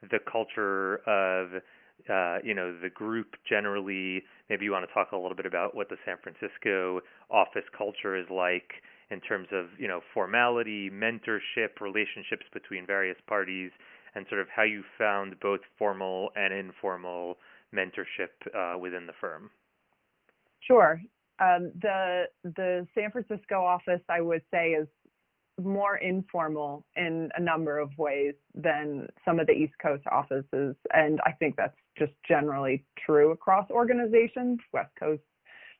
the 0.03 0.19
culture 0.31 0.97
of 1.09 1.63
uh, 2.11 2.39
you 2.43 2.55
know 2.55 2.77
the 2.81 2.91
group 2.91 3.37
generally? 3.49 4.23
Maybe 4.51 4.65
you 4.65 4.73
want 4.73 4.87
to 4.89 4.93
talk 4.93 5.13
a 5.13 5.17
little 5.17 5.37
bit 5.37 5.47
about 5.47 5.75
what 5.75 5.89
the 5.89 5.97
San 6.05 6.17
Francisco 6.23 7.01
office 7.31 7.65
culture 7.77 8.17
is 8.17 8.27
like 8.31 8.83
in 9.13 9.21
terms 9.21 9.49
of 9.53 9.67
you 9.79 9.87
know 9.87 10.01
formality, 10.15 10.91
mentorship, 10.91 11.81
relationships 11.81 12.47
between 12.53 12.87
various 12.87 13.19
parties, 13.27 13.71
and 14.15 14.27
sort 14.29 14.41
of 14.41 14.49
how 14.55 14.63
you 14.63 14.83
found 14.99 15.39
both 15.41 15.61
formal 15.79 16.31
and 16.35 16.53
informal 16.53 17.37
mentorship 17.75 18.33
uh, 18.55 18.79
within 18.79 19.07
the 19.07 19.13
firm. 19.21 19.51
Sure. 20.61 21.01
Um, 21.39 21.73
the 21.81 22.25
the 22.45 22.87
San 22.95 23.11
Francisco 23.11 23.63
office, 23.63 24.01
I 24.09 24.21
would 24.21 24.43
say, 24.51 24.71
is 24.71 24.89
more 25.63 25.97
informal 25.99 26.85
in 26.97 27.29
a 27.37 27.41
number 27.41 27.79
of 27.79 27.91
ways 27.99 28.35
than 28.55 29.07
some 29.25 29.39
of 29.39 29.47
the 29.47 29.53
East 29.53 29.75
Coast 29.83 30.05
offices, 30.11 30.75
and 30.95 31.21
I 31.27 31.33
think 31.33 31.57
that's 31.57 31.77
just 31.99 32.13
generally 32.27 32.85
true 33.05 33.33
across 33.33 33.71
organizations. 33.71 34.59
West 34.73 34.93
Coast 34.99 35.23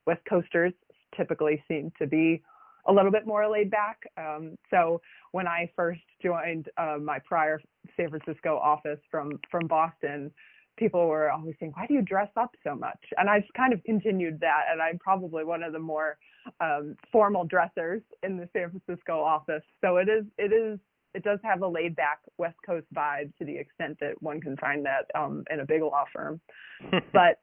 West 0.07 0.21
Coasters 0.29 0.75
typically 1.17 1.63
seem 1.69 1.93
to 1.99 2.07
be 2.07 2.43
a 2.87 2.93
little 2.93 3.11
bit 3.11 3.27
more 3.27 3.49
laid 3.49 3.71
back. 3.71 3.99
Um, 4.17 4.57
so 4.71 5.01
when 5.33 5.47
I 5.47 5.71
first 5.77 6.01
joined 6.23 6.69
uh, 6.77 6.97
my 7.03 7.19
prior 7.21 7.61
San 7.97 8.11
Francisco 8.11 8.59
office 8.59 8.99
from 9.11 9.39
from 9.51 9.67
Boston, 9.67 10.31
people 10.77 11.07
were 11.07 11.31
always 11.31 11.55
saying, 11.61 11.73
"Why 11.75 11.87
do 11.87 11.95
you 11.95 12.03
dress 12.03 12.31
up 12.37 12.51
so 12.65 12.75
much?" 12.75 12.99
And 13.17 13.29
I've 13.29 13.45
kind 13.57 13.73
of 13.73 13.83
continued 13.85 14.41
that, 14.41 14.65
and 14.71 14.81
I'm 14.81 14.99
probably 14.99 15.45
one 15.45 15.63
of 15.63 15.73
the 15.73 15.79
more 15.79 16.19
um, 16.61 16.97
formal 17.11 17.45
dressers 17.45 18.03
in 18.23 18.37
the 18.37 18.49
San 18.53 18.71
Francisco 18.71 19.21
office. 19.21 19.63
So 19.81 19.97
it 19.99 20.09
is 20.09 20.25
it 20.39 20.53
is 20.53 20.79
it 21.15 21.25
does 21.25 21.39
have 21.45 21.63
a 21.63 21.67
laid 21.67 21.95
back 21.95 22.21
West 22.39 22.57
Coast 22.65 22.87
vibe 22.95 23.37
to 23.39 23.45
the 23.45 23.57
extent 23.57 23.99
that 24.01 24.21
one 24.21 24.41
can 24.41 24.57
find 24.57 24.85
that 24.87 25.11
um, 25.15 25.45
in 25.51 25.61
a 25.61 25.67
big 25.67 25.83
law 25.83 26.05
firm. 26.13 26.41
but 27.13 27.41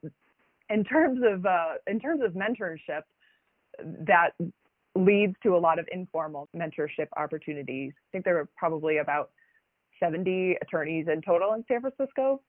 in 0.70 0.84
terms 0.84 1.22
of 1.26 1.46
uh, 1.46 1.74
in 1.88 2.00
terms 2.00 2.22
of 2.24 2.34
mentorship, 2.34 3.04
that 4.06 4.32
leads 5.00 5.36
to 5.44 5.56
a 5.56 5.58
lot 5.58 5.80
of 5.80 5.88
informal 5.92 6.50
mentorship 6.56 7.08
opportunities. 7.18 7.94
I 7.96 8.08
think 8.12 8.26
there 8.26 8.38
are 8.38 8.50
probably 8.58 8.98
about 8.98 9.32
70 10.02 10.58
attorneys 10.62 11.08
in 11.12 11.22
total 11.22 11.54
in 11.54 11.64
San 11.68 11.82
Francisco, 11.82 12.42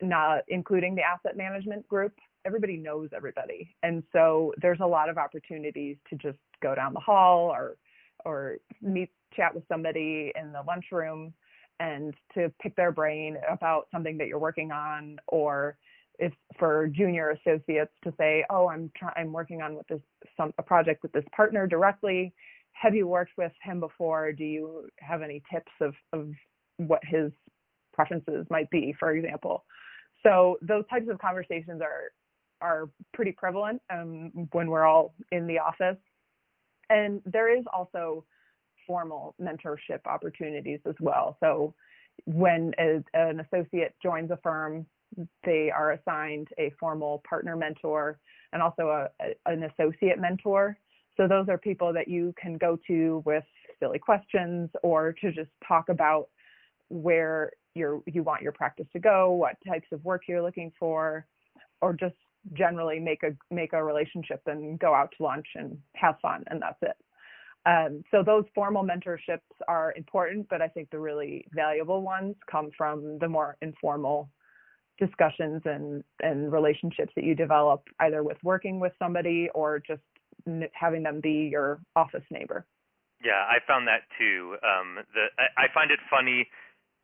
not 0.00 0.42
including 0.48 0.94
the 0.94 1.02
asset 1.02 1.36
management 1.36 1.86
group. 1.88 2.12
Everybody 2.46 2.76
knows 2.76 3.10
everybody. 3.14 3.74
And 3.82 4.02
so 4.12 4.54
there's 4.60 4.80
a 4.80 4.86
lot 4.86 5.08
of 5.08 5.18
opportunities 5.18 5.96
to 6.10 6.16
just 6.16 6.38
go 6.62 6.74
down 6.74 6.94
the 6.94 7.00
hall 7.00 7.50
or 7.50 7.76
or 8.24 8.56
meet 8.82 9.10
chat 9.34 9.54
with 9.54 9.62
somebody 9.68 10.32
in 10.34 10.52
the 10.52 10.60
lunchroom 10.66 11.32
and 11.78 12.14
to 12.34 12.52
pick 12.60 12.74
their 12.74 12.90
brain 12.90 13.36
about 13.48 13.86
something 13.92 14.18
that 14.18 14.26
you're 14.26 14.40
working 14.40 14.72
on 14.72 15.18
or 15.28 15.76
if 16.18 16.32
for 16.58 16.88
junior 16.88 17.30
associates 17.30 17.92
to 18.04 18.12
say, 18.18 18.44
"Oh, 18.50 18.68
I'm 18.68 18.90
try- 18.96 19.12
I'm 19.16 19.32
working 19.32 19.62
on 19.62 19.74
with 19.74 19.86
this 19.88 20.02
some 20.36 20.52
a 20.58 20.62
project 20.62 21.02
with 21.02 21.12
this 21.12 21.24
partner 21.34 21.66
directly. 21.66 22.34
Have 22.72 22.94
you 22.94 23.06
worked 23.08 23.36
with 23.36 23.52
him 23.62 23.80
before? 23.80 24.32
Do 24.32 24.44
you 24.44 24.88
have 24.98 25.22
any 25.22 25.42
tips 25.52 25.72
of 25.80 25.94
of 26.12 26.30
what 26.76 27.04
his 27.04 27.32
preferences 27.92 28.46
might 28.50 28.70
be, 28.70 28.92
for 28.98 29.12
example?" 29.12 29.64
So 30.22 30.58
those 30.62 30.84
types 30.88 31.08
of 31.08 31.18
conversations 31.18 31.80
are 31.80 32.12
are 32.60 32.90
pretty 33.14 33.32
prevalent 33.32 33.80
um, 33.90 34.32
when 34.52 34.68
we're 34.68 34.84
all 34.84 35.14
in 35.30 35.46
the 35.46 35.58
office, 35.60 35.98
and 36.90 37.22
there 37.24 37.56
is 37.56 37.64
also 37.72 38.24
formal 38.86 39.34
mentorship 39.40 40.00
opportunities 40.06 40.80
as 40.86 40.94
well. 41.00 41.36
So 41.40 41.74
when 42.24 42.72
a, 42.78 43.02
an 43.14 43.40
associate 43.40 43.94
joins 44.02 44.30
a 44.30 44.38
firm, 44.38 44.86
they 45.44 45.70
are 45.70 45.92
assigned 45.92 46.48
a 46.58 46.72
formal 46.78 47.22
partner 47.28 47.56
mentor 47.56 48.18
and 48.52 48.62
also 48.62 48.88
a, 48.88 49.08
a, 49.24 49.52
an 49.52 49.64
associate 49.64 50.18
mentor. 50.18 50.78
So 51.16 51.26
those 51.26 51.48
are 51.48 51.58
people 51.58 51.92
that 51.92 52.08
you 52.08 52.34
can 52.40 52.56
go 52.58 52.78
to 52.86 53.22
with 53.26 53.44
silly 53.80 53.98
questions 53.98 54.70
or 54.82 55.12
to 55.20 55.32
just 55.32 55.50
talk 55.66 55.88
about 55.88 56.28
where 56.88 57.52
you 57.74 58.02
you 58.06 58.22
want 58.22 58.42
your 58.42 58.52
practice 58.52 58.86
to 58.92 58.98
go, 58.98 59.32
what 59.32 59.56
types 59.66 59.88
of 59.92 60.04
work 60.04 60.22
you're 60.28 60.42
looking 60.42 60.72
for, 60.78 61.26
or 61.80 61.92
just 61.92 62.14
generally 62.52 62.98
make 62.98 63.22
a 63.22 63.36
make 63.52 63.72
a 63.72 63.82
relationship 63.82 64.40
and 64.46 64.78
go 64.78 64.94
out 64.94 65.12
to 65.16 65.22
lunch 65.22 65.46
and 65.54 65.76
have 65.94 66.16
fun 66.20 66.44
and 66.48 66.62
that's 66.62 66.78
it. 66.82 66.96
Um, 67.66 68.02
so 68.10 68.22
those 68.22 68.44
formal 68.54 68.84
mentorships 68.84 69.40
are 69.66 69.92
important, 69.96 70.46
but 70.48 70.62
I 70.62 70.68
think 70.68 70.90
the 70.90 70.98
really 70.98 71.46
valuable 71.52 72.02
ones 72.02 72.36
come 72.50 72.70
from 72.76 73.18
the 73.18 73.28
more 73.28 73.56
informal 73.60 74.30
discussions 74.98 75.62
and 75.64 76.04
and 76.22 76.52
relationships 76.52 77.12
that 77.16 77.24
you 77.24 77.34
develop 77.34 77.82
either 78.00 78.22
with 78.22 78.36
working 78.42 78.80
with 78.80 78.92
somebody 78.98 79.48
or 79.54 79.78
just 79.78 80.02
n- 80.46 80.68
having 80.72 81.02
them 81.02 81.20
be 81.20 81.48
your 81.50 81.80
office 81.96 82.24
neighbor. 82.30 82.66
Yeah, 83.24 83.42
I 83.46 83.58
found 83.66 83.86
that 83.88 84.06
too. 84.18 84.56
Um, 84.62 85.02
the 85.14 85.26
I, 85.38 85.66
I 85.66 85.74
find 85.74 85.90
it 85.90 85.98
funny 86.10 86.48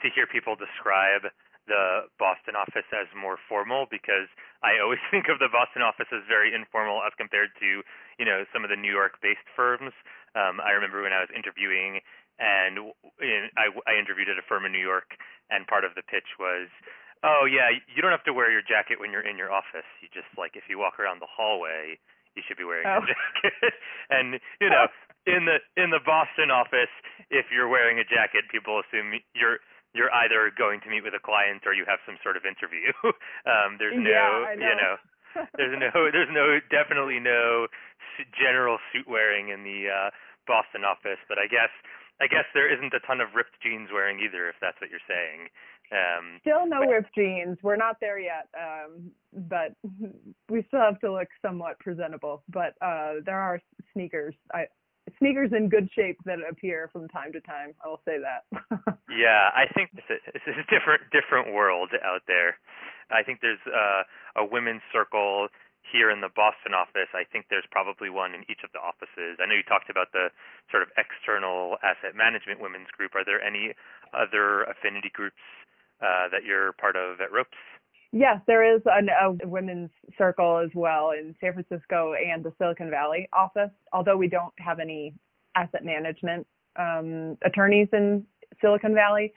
to 0.02 0.06
hear 0.14 0.26
people 0.26 0.54
describe 0.54 1.30
the 1.66 2.12
Boston 2.20 2.52
office 2.52 2.84
as 2.92 3.08
more 3.16 3.40
formal 3.48 3.88
because 3.88 4.28
I 4.60 4.76
always 4.82 5.00
think 5.10 5.32
of 5.32 5.38
the 5.38 5.48
Boston 5.48 5.82
office 5.82 6.10
as 6.12 6.22
very 6.28 6.52
informal 6.52 7.00
as 7.06 7.12
compared 7.16 7.50
to 7.60 7.82
you 8.18 8.26
know 8.26 8.44
some 8.52 8.62
of 8.62 8.70
the 8.70 8.78
New 8.78 8.92
York-based 8.92 9.48
firms. 9.56 9.94
Um, 10.34 10.58
I 10.60 10.74
remember 10.74 11.02
when 11.02 11.14
I 11.14 11.22
was 11.22 11.30
interviewing 11.30 12.02
and 12.38 12.90
in, 13.22 13.50
I, 13.54 13.70
I 13.86 13.94
interviewed 13.94 14.28
at 14.28 14.38
a 14.38 14.46
firm 14.46 14.66
in 14.66 14.72
New 14.72 14.82
York, 14.82 15.14
and 15.50 15.66
part 15.66 15.84
of 15.86 15.94
the 15.94 16.02
pitch 16.02 16.26
was 16.38 16.66
Oh 17.24 17.48
yeah, 17.48 17.72
you 17.72 18.04
don't 18.04 18.12
have 18.12 18.28
to 18.28 18.36
wear 18.36 18.52
your 18.52 18.62
jacket 18.62 19.00
when 19.00 19.08
you're 19.08 19.24
in 19.24 19.40
your 19.40 19.48
office. 19.48 19.88
You 20.04 20.12
just 20.12 20.28
like 20.36 20.60
if 20.60 20.68
you 20.68 20.76
walk 20.76 21.00
around 21.00 21.24
the 21.24 21.30
hallway, 21.30 21.96
you 22.36 22.44
should 22.44 22.60
be 22.60 22.68
wearing 22.68 22.84
oh. 22.84 23.00
a 23.00 23.06
jacket. 23.08 23.74
and 24.12 24.36
you 24.60 24.68
know, 24.68 24.92
in 25.24 25.48
the 25.48 25.58
in 25.80 25.88
the 25.88 26.04
Boston 26.04 26.52
office, 26.52 26.92
if 27.32 27.48
you're 27.48 27.68
wearing 27.68 27.96
a 27.98 28.04
jacket, 28.04 28.44
people 28.52 28.76
assume 28.84 29.16
you're 29.32 29.64
you're 29.94 30.12
either 30.26 30.50
going 30.50 30.82
to 30.82 30.90
meet 30.90 31.06
with 31.06 31.14
a 31.14 31.22
client 31.22 31.62
or 31.64 31.72
you 31.72 31.86
have 31.86 32.02
some 32.02 32.18
sort 32.20 32.36
of 32.36 32.42
interview. 32.42 32.90
um, 33.46 33.78
there's 33.78 33.94
no, 33.94 34.10
yeah, 34.10 34.58
know. 34.58 34.66
you 34.66 34.74
know, 34.74 34.94
there's 35.54 35.76
no, 35.78 35.90
there's 36.14 36.34
no, 36.34 36.58
definitely 36.68 37.22
no 37.22 37.70
general 38.34 38.82
suit 38.90 39.06
wearing 39.06 39.54
in 39.54 39.62
the 39.62 39.86
uh, 39.88 40.10
Boston 40.50 40.82
office. 40.82 41.22
But 41.30 41.38
I 41.38 41.46
guess, 41.46 41.70
I 42.18 42.26
guess 42.26 42.44
there 42.58 42.66
isn't 42.66 42.90
a 42.90 43.02
ton 43.06 43.22
of 43.22 43.38
ripped 43.38 43.58
jeans 43.62 43.94
wearing 43.94 44.18
either, 44.18 44.50
if 44.50 44.58
that's 44.58 44.78
what 44.82 44.90
you're 44.90 45.02
saying. 45.06 45.48
Um, 45.92 46.38
still 46.40 46.66
no 46.66 46.80
but, 46.80 46.88
ripped 46.88 47.14
jeans. 47.14 47.58
We're 47.62 47.76
not 47.76 47.96
there 48.00 48.18
yet, 48.18 48.48
um, 48.58 49.10
but 49.48 49.74
we 50.50 50.64
still 50.68 50.80
have 50.80 51.00
to 51.00 51.12
look 51.12 51.28
somewhat 51.42 51.78
presentable. 51.78 52.42
But 52.48 52.74
uh, 52.80 53.20
there 53.24 53.38
are 53.38 53.60
sneakers. 53.92 54.34
I, 54.52 54.66
sneakers 55.18 55.52
in 55.52 55.68
good 55.68 55.88
shape 55.94 56.18
that 56.24 56.38
appear 56.48 56.88
from 56.92 57.08
time 57.08 57.32
to 57.32 57.40
time. 57.40 57.74
I 57.84 57.88
will 57.88 58.00
say 58.04 58.16
that. 58.18 58.44
yeah, 59.10 59.50
I 59.54 59.70
think 59.74 59.90
it's 59.94 60.08
a, 60.10 60.18
it's 60.34 60.48
a 60.48 60.66
different 60.72 61.02
different 61.12 61.54
world 61.54 61.90
out 62.02 62.22
there. 62.26 62.56
I 63.10 63.22
think 63.22 63.40
there's 63.40 63.62
uh, 63.68 64.40
a 64.40 64.44
women's 64.44 64.82
circle 64.92 65.48
here 65.84 66.08
in 66.08 66.24
the 66.24 66.32
Boston 66.32 66.72
office. 66.72 67.12
I 67.12 67.28
think 67.28 67.52
there's 67.52 67.68
probably 67.68 68.08
one 68.08 68.32
in 68.32 68.42
each 68.48 68.64
of 68.64 68.72
the 68.72 68.80
offices. 68.80 69.36
I 69.36 69.44
know 69.44 69.54
you 69.54 69.66
talked 69.68 69.92
about 69.92 70.10
the 70.16 70.32
sort 70.72 70.82
of 70.82 70.88
external 70.96 71.76
asset 71.84 72.16
management 72.16 72.58
women's 72.58 72.88
group. 72.96 73.12
Are 73.12 73.24
there 73.24 73.44
any 73.44 73.76
other 74.16 74.64
affinity 74.64 75.12
groups 75.12 75.44
uh, 76.02 76.28
that 76.30 76.44
you're 76.46 76.72
part 76.72 76.96
of 76.96 77.20
at 77.20 77.32
Ropes? 77.32 77.50
Yes, 78.12 78.40
there 78.46 78.76
is 78.76 78.80
an, 78.86 79.08
a 79.08 79.46
women's 79.46 79.90
circle 80.16 80.58
as 80.58 80.70
well 80.74 81.10
in 81.10 81.34
San 81.40 81.52
Francisco 81.52 82.14
and 82.14 82.44
the 82.44 82.52
Silicon 82.58 82.88
Valley 82.88 83.28
office. 83.32 83.72
Although 83.92 84.16
we 84.16 84.28
don't 84.28 84.54
have 84.58 84.78
any 84.78 85.14
asset 85.56 85.84
management 85.84 86.46
um, 86.76 87.36
attorneys 87.44 87.88
in 87.92 88.24
Silicon 88.60 88.94
Valley, 88.94 89.32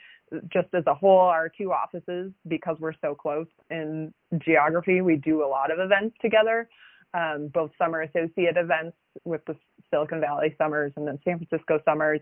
just 0.51 0.67
as 0.73 0.83
a 0.87 0.93
whole, 0.93 1.21
our 1.21 1.49
two 1.49 1.71
offices, 1.71 2.31
because 2.47 2.77
we're 2.79 2.93
so 3.01 3.15
close 3.15 3.47
in 3.71 4.13
geography, 4.45 5.01
we 5.01 5.15
do 5.15 5.43
a 5.43 5.47
lot 5.47 5.71
of 5.71 5.79
events 5.79 6.15
together, 6.21 6.69
um, 7.17 7.49
both 7.53 7.71
summer 7.77 8.01
associate 8.01 8.57
events 8.57 8.95
with 9.25 9.41
the 9.45 9.55
Silicon 9.89 10.21
Valley 10.21 10.55
summers 10.57 10.91
and 10.95 11.07
then 11.07 11.19
San 11.25 11.39
Francisco 11.39 11.79
summers. 11.83 12.21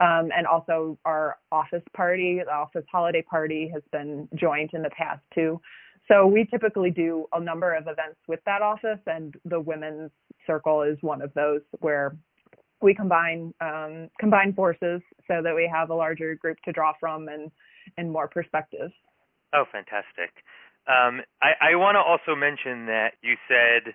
Um, 0.00 0.30
and 0.36 0.46
also 0.46 0.98
our 1.04 1.38
office 1.50 1.82
party, 1.96 2.40
the 2.44 2.52
office 2.52 2.84
holiday 2.90 3.22
party 3.22 3.70
has 3.72 3.82
been 3.90 4.28
joined 4.34 4.70
in 4.74 4.82
the 4.82 4.90
past 4.90 5.22
too. 5.34 5.60
So 6.08 6.26
we 6.26 6.44
typically 6.44 6.90
do 6.90 7.26
a 7.32 7.40
number 7.40 7.74
of 7.74 7.84
events 7.84 8.18
with 8.28 8.40
that 8.44 8.60
office, 8.60 8.98
and 9.06 9.34
the 9.46 9.58
women's 9.58 10.10
circle 10.46 10.82
is 10.82 10.98
one 11.00 11.22
of 11.22 11.32
those 11.32 11.62
where 11.80 12.14
we 12.82 12.94
combine 12.94 13.54
um, 13.62 14.10
combine 14.20 14.52
forces 14.52 15.00
so 15.26 15.40
that 15.42 15.54
we 15.54 15.70
have 15.72 15.88
a 15.88 15.94
larger 15.94 16.34
group 16.34 16.58
to 16.66 16.72
draw 16.72 16.92
from 17.00 17.28
and 17.28 17.50
and 17.96 18.12
more 18.12 18.28
perspectives. 18.28 18.92
Oh, 19.54 19.64
fantastic! 19.72 20.44
Um, 20.86 21.22
I, 21.40 21.72
I 21.72 21.76
want 21.76 21.94
to 21.94 22.00
also 22.00 22.38
mention 22.38 22.84
that 22.86 23.12
you 23.22 23.36
said 23.48 23.94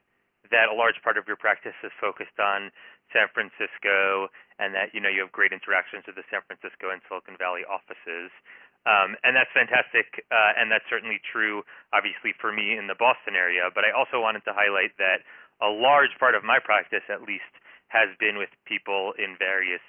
that 0.52 0.70
a 0.70 0.76
large 0.76 0.98
part 1.02 1.18
of 1.18 1.26
your 1.28 1.38
practice 1.38 1.78
is 1.84 1.94
focused 2.02 2.38
on 2.42 2.72
San 3.14 3.30
Francisco, 3.34 4.30
and 4.62 4.74
that 4.78 4.94
you 4.94 5.02
know 5.02 5.10
you 5.10 5.22
have 5.26 5.34
great 5.34 5.54
interactions 5.54 6.06
with 6.06 6.18
the 6.18 6.26
San 6.30 6.46
Francisco 6.46 6.94
and 6.94 7.02
Silicon 7.10 7.38
Valley 7.38 7.66
offices. 7.66 8.30
Um, 8.88 9.20
and 9.28 9.36
that's 9.36 9.52
fantastic, 9.52 10.24
uh, 10.32 10.56
and 10.56 10.72
that's 10.72 10.88
certainly 10.88 11.20
true, 11.20 11.68
obviously, 11.92 12.32
for 12.40 12.56
me 12.56 12.80
in 12.80 12.88
the 12.88 12.96
Boston 12.96 13.36
area. 13.36 13.68
But 13.76 13.84
I 13.84 13.92
also 13.92 14.24
wanted 14.24 14.48
to 14.48 14.54
highlight 14.56 14.96
that 14.98 15.28
a 15.60 15.68
large 15.68 16.16
part 16.16 16.34
of 16.34 16.48
my 16.48 16.64
practice, 16.64 17.04
at 17.12 17.28
least, 17.28 17.52
has 17.92 18.08
been 18.22 18.40
with 18.40 18.50
people 18.64 19.12
in 19.20 19.36
various 19.36 19.84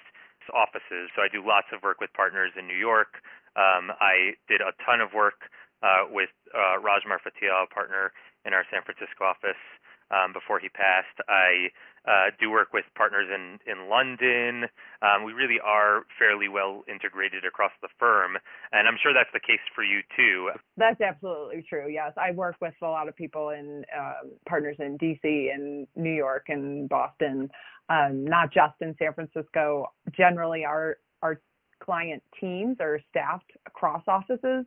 offices. 0.51 1.07
So 1.15 1.23
I 1.23 1.31
do 1.31 1.39
lots 1.39 1.71
of 1.71 1.79
work 1.85 2.03
with 2.03 2.11
partners 2.11 2.51
in 2.59 2.67
New 2.67 2.75
York. 2.75 3.23
Um, 3.55 3.95
I 4.01 4.35
did 4.51 4.59
a 4.59 4.75
ton 4.83 4.99
of 4.99 5.15
work 5.15 5.47
uh, 5.79 6.11
with 6.11 6.33
uh, 6.51 6.81
Raj 6.81 7.07
Marfatia, 7.07 7.63
a 7.63 7.69
partner 7.71 8.11
in 8.43 8.51
our 8.51 8.65
San 8.67 8.83
Francisco 8.83 9.23
office 9.23 9.61
um, 10.11 10.33
before 10.33 10.59
he 10.59 10.69
passed. 10.69 11.17
I 11.27 11.71
uh, 12.07 12.31
do 12.39 12.49
work 12.49 12.73
with 12.73 12.85
partners 12.95 13.27
in 13.33 13.59
in 13.71 13.89
London. 13.89 14.69
Um, 15.01 15.23
we 15.23 15.33
really 15.33 15.59
are 15.63 16.03
fairly 16.17 16.47
well 16.47 16.83
integrated 16.87 17.45
across 17.45 17.71
the 17.81 17.89
firm, 17.99 18.37
and 18.71 18.87
I'm 18.87 18.97
sure 19.01 19.13
that's 19.13 19.31
the 19.33 19.39
case 19.39 19.63
for 19.75 19.83
you 19.83 20.01
too. 20.15 20.51
That's 20.77 20.99
absolutely 21.01 21.63
true. 21.67 21.87
Yes, 21.89 22.13
I 22.17 22.31
work 22.31 22.55
with 22.61 22.73
a 22.81 22.87
lot 22.87 23.07
of 23.07 23.15
people 23.15 23.49
in 23.49 23.85
uh, 23.95 24.27
partners 24.47 24.77
in 24.79 24.97
DC 24.97 25.53
and 25.53 25.87
New 25.95 26.13
York 26.13 26.45
and 26.49 26.89
Boston, 26.89 27.49
um, 27.89 28.25
not 28.25 28.51
just 28.53 28.75
in 28.81 28.95
San 28.97 29.13
Francisco. 29.13 29.91
Generally, 30.15 30.65
our 30.65 30.97
our 31.21 31.39
client 31.83 32.23
teams 32.39 32.77
are 32.79 32.99
staffed 33.09 33.51
across 33.67 34.03
offices, 34.07 34.65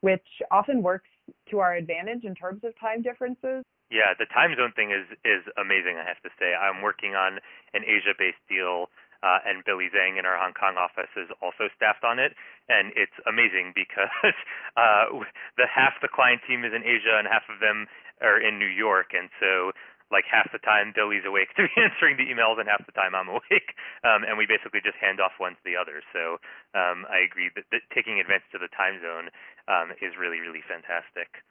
which 0.00 0.26
often 0.50 0.82
works 0.82 1.08
to 1.50 1.58
our 1.58 1.74
advantage 1.74 2.24
in 2.24 2.34
terms 2.34 2.62
of 2.64 2.78
time 2.78 3.02
differences. 3.02 3.64
Yeah, 3.90 4.14
the 4.18 4.26
time 4.30 4.54
zone 4.56 4.72
thing 4.72 4.94
is 4.94 5.06
is 5.26 5.42
amazing. 5.58 5.98
I 5.98 6.06
have 6.06 6.22
to 6.22 6.30
say, 6.38 6.54
I'm 6.54 6.80
working 6.80 7.18
on 7.18 7.42
an 7.74 7.82
Asia-based 7.82 8.40
deal, 8.48 8.86
uh, 9.22 9.42
and 9.44 9.66
Billy 9.66 9.90
Zhang 9.90 10.18
in 10.18 10.24
our 10.24 10.38
Hong 10.38 10.54
Kong 10.54 10.78
office 10.78 11.10
is 11.18 11.28
also 11.42 11.68
staffed 11.76 12.04
on 12.06 12.18
it, 12.18 12.32
and 12.70 12.94
it's 12.96 13.14
amazing 13.26 13.74
because 13.74 14.10
uh, 14.80 15.10
the 15.58 15.66
half 15.66 15.98
the 16.00 16.08
client 16.08 16.40
team 16.46 16.64
is 16.64 16.72
in 16.72 16.86
Asia 16.86 17.18
and 17.18 17.26
half 17.26 17.44
of 17.50 17.58
them 17.60 17.86
are 18.22 18.38
in 18.40 18.58
New 18.58 18.70
York, 18.70 19.12
and 19.12 19.28
so 19.42 19.72
like 20.10 20.26
half 20.26 20.50
the 20.50 20.62
time 20.62 20.92
Billy's 20.94 21.24
awake 21.24 21.50
to 21.56 21.66
be 21.66 21.74
answering 21.78 22.18
the 22.18 22.26
emails 22.26 22.58
and 22.58 22.66
half 22.66 22.82
the 22.84 22.94
time 22.94 23.14
I'm 23.14 23.30
awake. 23.30 23.74
Um, 24.02 24.26
and 24.26 24.34
we 24.36 24.44
basically 24.44 24.82
just 24.82 24.98
hand 24.98 25.22
off 25.22 25.38
one 25.38 25.54
to 25.54 25.64
the 25.64 25.78
other. 25.78 26.02
So 26.12 26.42
um, 26.74 27.06
I 27.06 27.22
agree 27.22 27.50
that, 27.54 27.66
that 27.70 27.82
taking 27.94 28.18
advantage 28.18 28.52
of 28.54 28.62
the 28.62 28.72
time 28.74 28.98
zone 29.00 29.30
um, 29.70 29.94
is 30.02 30.18
really, 30.18 30.42
really 30.42 30.62
fantastic. 30.66 31.42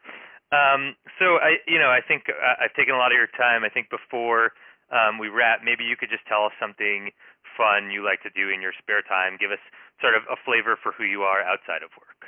Um, 0.51 0.97
so 1.21 1.37
I, 1.39 1.61
you 1.69 1.77
know, 1.77 1.93
I 1.93 2.01
think 2.01 2.27
uh, 2.27 2.57
I've 2.59 2.73
taken 2.73 2.93
a 2.93 2.99
lot 2.99 3.13
of 3.13 3.17
your 3.17 3.31
time. 3.37 3.63
I 3.63 3.69
think 3.69 3.87
before 3.93 4.57
um, 4.89 5.21
we 5.21 5.29
wrap, 5.29 5.61
maybe 5.61 5.85
you 5.85 5.95
could 5.95 6.09
just 6.09 6.25
tell 6.25 6.49
us 6.49 6.55
something 6.57 7.13
fun 7.55 7.93
you 7.93 8.01
like 8.03 8.21
to 8.25 8.33
do 8.33 8.49
in 8.49 8.59
your 8.61 8.73
spare 8.81 9.05
time. 9.05 9.37
Give 9.37 9.53
us 9.53 9.61
sort 10.01 10.17
of 10.17 10.25
a 10.27 10.37
flavor 10.41 10.75
for 10.81 10.91
who 10.91 11.05
you 11.05 11.21
are 11.21 11.45
outside 11.45 11.85
of 11.85 11.93
work. 11.95 12.18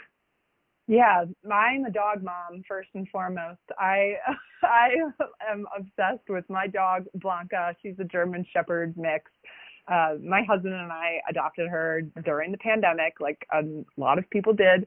Yeah, 0.92 1.24
I'm 1.50 1.86
a 1.86 1.90
dog 1.90 2.22
mom 2.22 2.64
first 2.68 2.90
and 2.96 3.08
foremost. 3.08 3.62
I 3.80 4.16
I 4.62 4.90
am 5.50 5.66
obsessed 5.74 6.28
with 6.28 6.44
my 6.50 6.68
dog 6.68 7.06
Blanca. 7.16 7.74
She's 7.82 7.96
a 8.00 8.04
German 8.04 8.46
Shepherd 8.52 8.96
mix. 8.98 9.32
Uh, 9.88 10.16
my 10.22 10.44
husband 10.44 10.74
and 10.74 10.92
I 10.92 11.22
adopted 11.30 11.70
her 11.70 12.02
during 12.26 12.52
the 12.52 12.58
pandemic, 12.58 13.14
like 13.22 13.38
a 13.54 13.62
lot 13.96 14.20
of 14.20 14.30
people 14.32 14.52
did. 14.54 14.86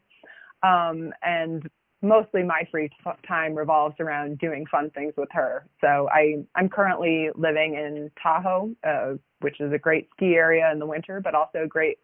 Um, 0.62 1.10
and 1.22 1.66
mostly 2.02 2.42
my 2.42 2.68
free 2.70 2.90
time 3.26 3.54
revolves 3.54 3.96
around 3.98 4.38
doing 4.40 4.66
fun 4.70 4.90
things 4.90 5.14
with 5.16 5.30
her. 5.32 5.66
So 5.80 6.10
I 6.12 6.44
I'm 6.54 6.68
currently 6.68 7.30
living 7.34 7.76
in 7.76 8.10
Tahoe, 8.22 8.76
uh, 8.86 9.14
which 9.40 9.58
is 9.58 9.72
a 9.72 9.78
great 9.78 10.10
ski 10.14 10.34
area 10.34 10.70
in 10.70 10.78
the 10.80 10.86
winter, 10.86 11.22
but 11.24 11.34
also 11.34 11.62
a 11.62 11.66
great 11.66 11.96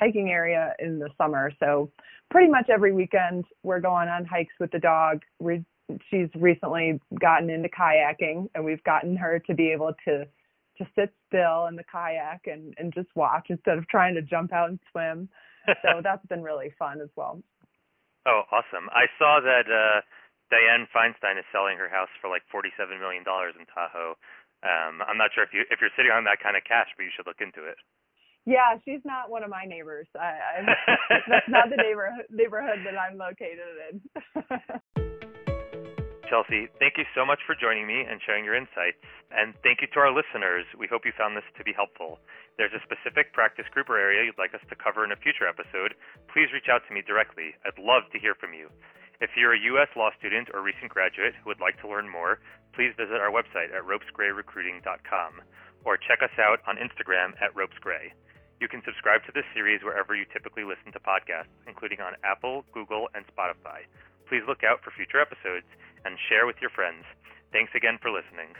hiking 0.00 0.30
area 0.30 0.74
in 0.78 0.98
the 0.98 1.10
summer. 1.18 1.52
So 1.60 1.90
pretty 2.30 2.50
much 2.50 2.68
every 2.72 2.92
weekend 2.92 3.44
we're 3.62 3.80
going 3.80 4.08
on 4.08 4.24
hikes 4.24 4.54
with 4.58 4.70
the 4.72 4.78
dog. 4.78 5.22
we 5.38 5.64
she's 6.10 6.28
recently 6.34 7.00
gotten 7.20 7.50
into 7.50 7.68
kayaking 7.68 8.48
and 8.54 8.64
we've 8.64 8.82
gotten 8.84 9.16
her 9.16 9.42
to 9.46 9.54
be 9.54 9.70
able 9.72 9.92
to 10.06 10.24
to 10.78 10.86
sit 10.96 11.12
still 11.28 11.66
in 11.66 11.76
the 11.76 11.84
kayak 11.84 12.46
and 12.46 12.74
and 12.78 12.94
just 12.94 13.08
watch 13.14 13.46
instead 13.50 13.76
of 13.76 13.86
trying 13.88 14.14
to 14.14 14.22
jump 14.22 14.52
out 14.52 14.70
and 14.70 14.78
swim. 14.90 15.28
so 15.82 16.00
that's 16.02 16.24
been 16.26 16.42
really 16.42 16.72
fun 16.78 17.00
as 17.00 17.10
well. 17.16 17.42
Oh, 18.26 18.42
awesome. 18.50 18.88
I 18.90 19.06
saw 19.18 19.40
that 19.42 19.66
uh 19.68 20.00
Dianne 20.50 20.90
Feinstein 20.90 21.38
is 21.38 21.46
selling 21.52 21.78
her 21.78 21.88
house 21.88 22.10
for 22.20 22.28
like 22.28 22.42
forty-seven 22.50 22.98
million 22.98 23.22
dollars 23.22 23.54
in 23.58 23.66
Tahoe. 23.66 24.16
Um, 24.62 25.00
I'm 25.06 25.16
not 25.16 25.30
sure 25.34 25.44
if 25.44 25.52
you 25.52 25.62
if 25.70 25.80
you're 25.80 25.94
sitting 25.96 26.12
on 26.12 26.24
that 26.24 26.42
kind 26.42 26.56
of 26.56 26.64
cash, 26.64 26.88
but 26.96 27.04
you 27.04 27.12
should 27.14 27.26
look 27.26 27.40
into 27.40 27.64
it. 27.64 27.78
Yeah, 28.46 28.78
she's 28.84 29.04
not 29.04 29.30
one 29.30 29.42
of 29.44 29.50
my 29.50 29.64
neighbors. 29.66 30.08
I, 30.16 30.32
I 30.40 30.64
that's 31.28 31.48
not 31.48 31.68
the 31.68 31.76
neighborhood 31.76 32.26
neighborhood 32.30 32.80
that 32.84 32.96
I'm 32.96 33.18
located 33.18 33.68
in. 33.92 34.00
Chelsea, 36.30 36.70
thank 36.78 36.94
you 36.94 37.02
so 37.10 37.26
much 37.26 37.42
for 37.42 37.58
joining 37.58 37.90
me 37.90 38.06
and 38.06 38.22
sharing 38.22 38.46
your 38.46 38.54
insights. 38.54 39.02
And 39.34 39.50
thank 39.66 39.82
you 39.82 39.90
to 39.90 39.98
our 39.98 40.14
listeners. 40.14 40.62
We 40.78 40.86
hope 40.86 41.02
you 41.02 41.10
found 41.18 41.34
this 41.34 41.44
to 41.58 41.66
be 41.66 41.74
helpful. 41.74 42.22
There's 42.54 42.70
a 42.70 42.78
specific 42.86 43.34
practice 43.34 43.66
group 43.74 43.90
or 43.90 43.98
area 43.98 44.22
you'd 44.22 44.38
like 44.38 44.54
us 44.54 44.62
to 44.70 44.78
cover 44.78 45.02
in 45.02 45.10
a 45.10 45.18
future 45.18 45.50
episode, 45.50 45.98
please 46.30 46.54
reach 46.54 46.70
out 46.70 46.86
to 46.86 46.94
me 46.94 47.02
directly. 47.02 47.58
I'd 47.66 47.82
love 47.82 48.06
to 48.14 48.22
hear 48.22 48.38
from 48.38 48.54
you. 48.54 48.70
If 49.18 49.34
you're 49.34 49.58
a 49.58 49.66
U.S. 49.74 49.90
law 49.98 50.14
student 50.22 50.54
or 50.54 50.62
recent 50.62 50.88
graduate 50.88 51.34
who 51.42 51.50
would 51.50 51.58
like 51.58 51.76
to 51.82 51.90
learn 51.90 52.06
more, 52.06 52.38
please 52.78 52.94
visit 52.94 53.18
our 53.18 53.34
website 53.34 53.74
at 53.74 53.82
ropesgrayrecruiting.com 53.82 55.32
or 55.82 55.98
check 55.98 56.22
us 56.22 56.34
out 56.38 56.62
on 56.70 56.78
Instagram 56.78 57.34
at 57.42 57.50
ropesgray. 57.58 58.14
You 58.60 58.68
can 58.68 58.82
subscribe 58.84 59.24
to 59.24 59.32
this 59.32 59.48
series 59.54 59.82
wherever 59.82 60.14
you 60.14 60.26
typically 60.30 60.64
listen 60.64 60.92
to 60.92 61.00
podcasts, 61.00 61.48
including 61.66 62.00
on 62.00 62.12
Apple, 62.22 62.66
Google, 62.72 63.08
and 63.14 63.24
Spotify. 63.26 63.88
Please 64.28 64.42
look 64.46 64.62
out 64.62 64.84
for 64.84 64.90
future 64.90 65.18
episodes 65.18 65.66
and 66.04 66.18
share 66.28 66.44
with 66.44 66.56
your 66.60 66.68
friends. 66.68 67.04
Thanks 67.52 67.72
again 67.74 67.98
for 68.02 68.10
listening. 68.12 68.52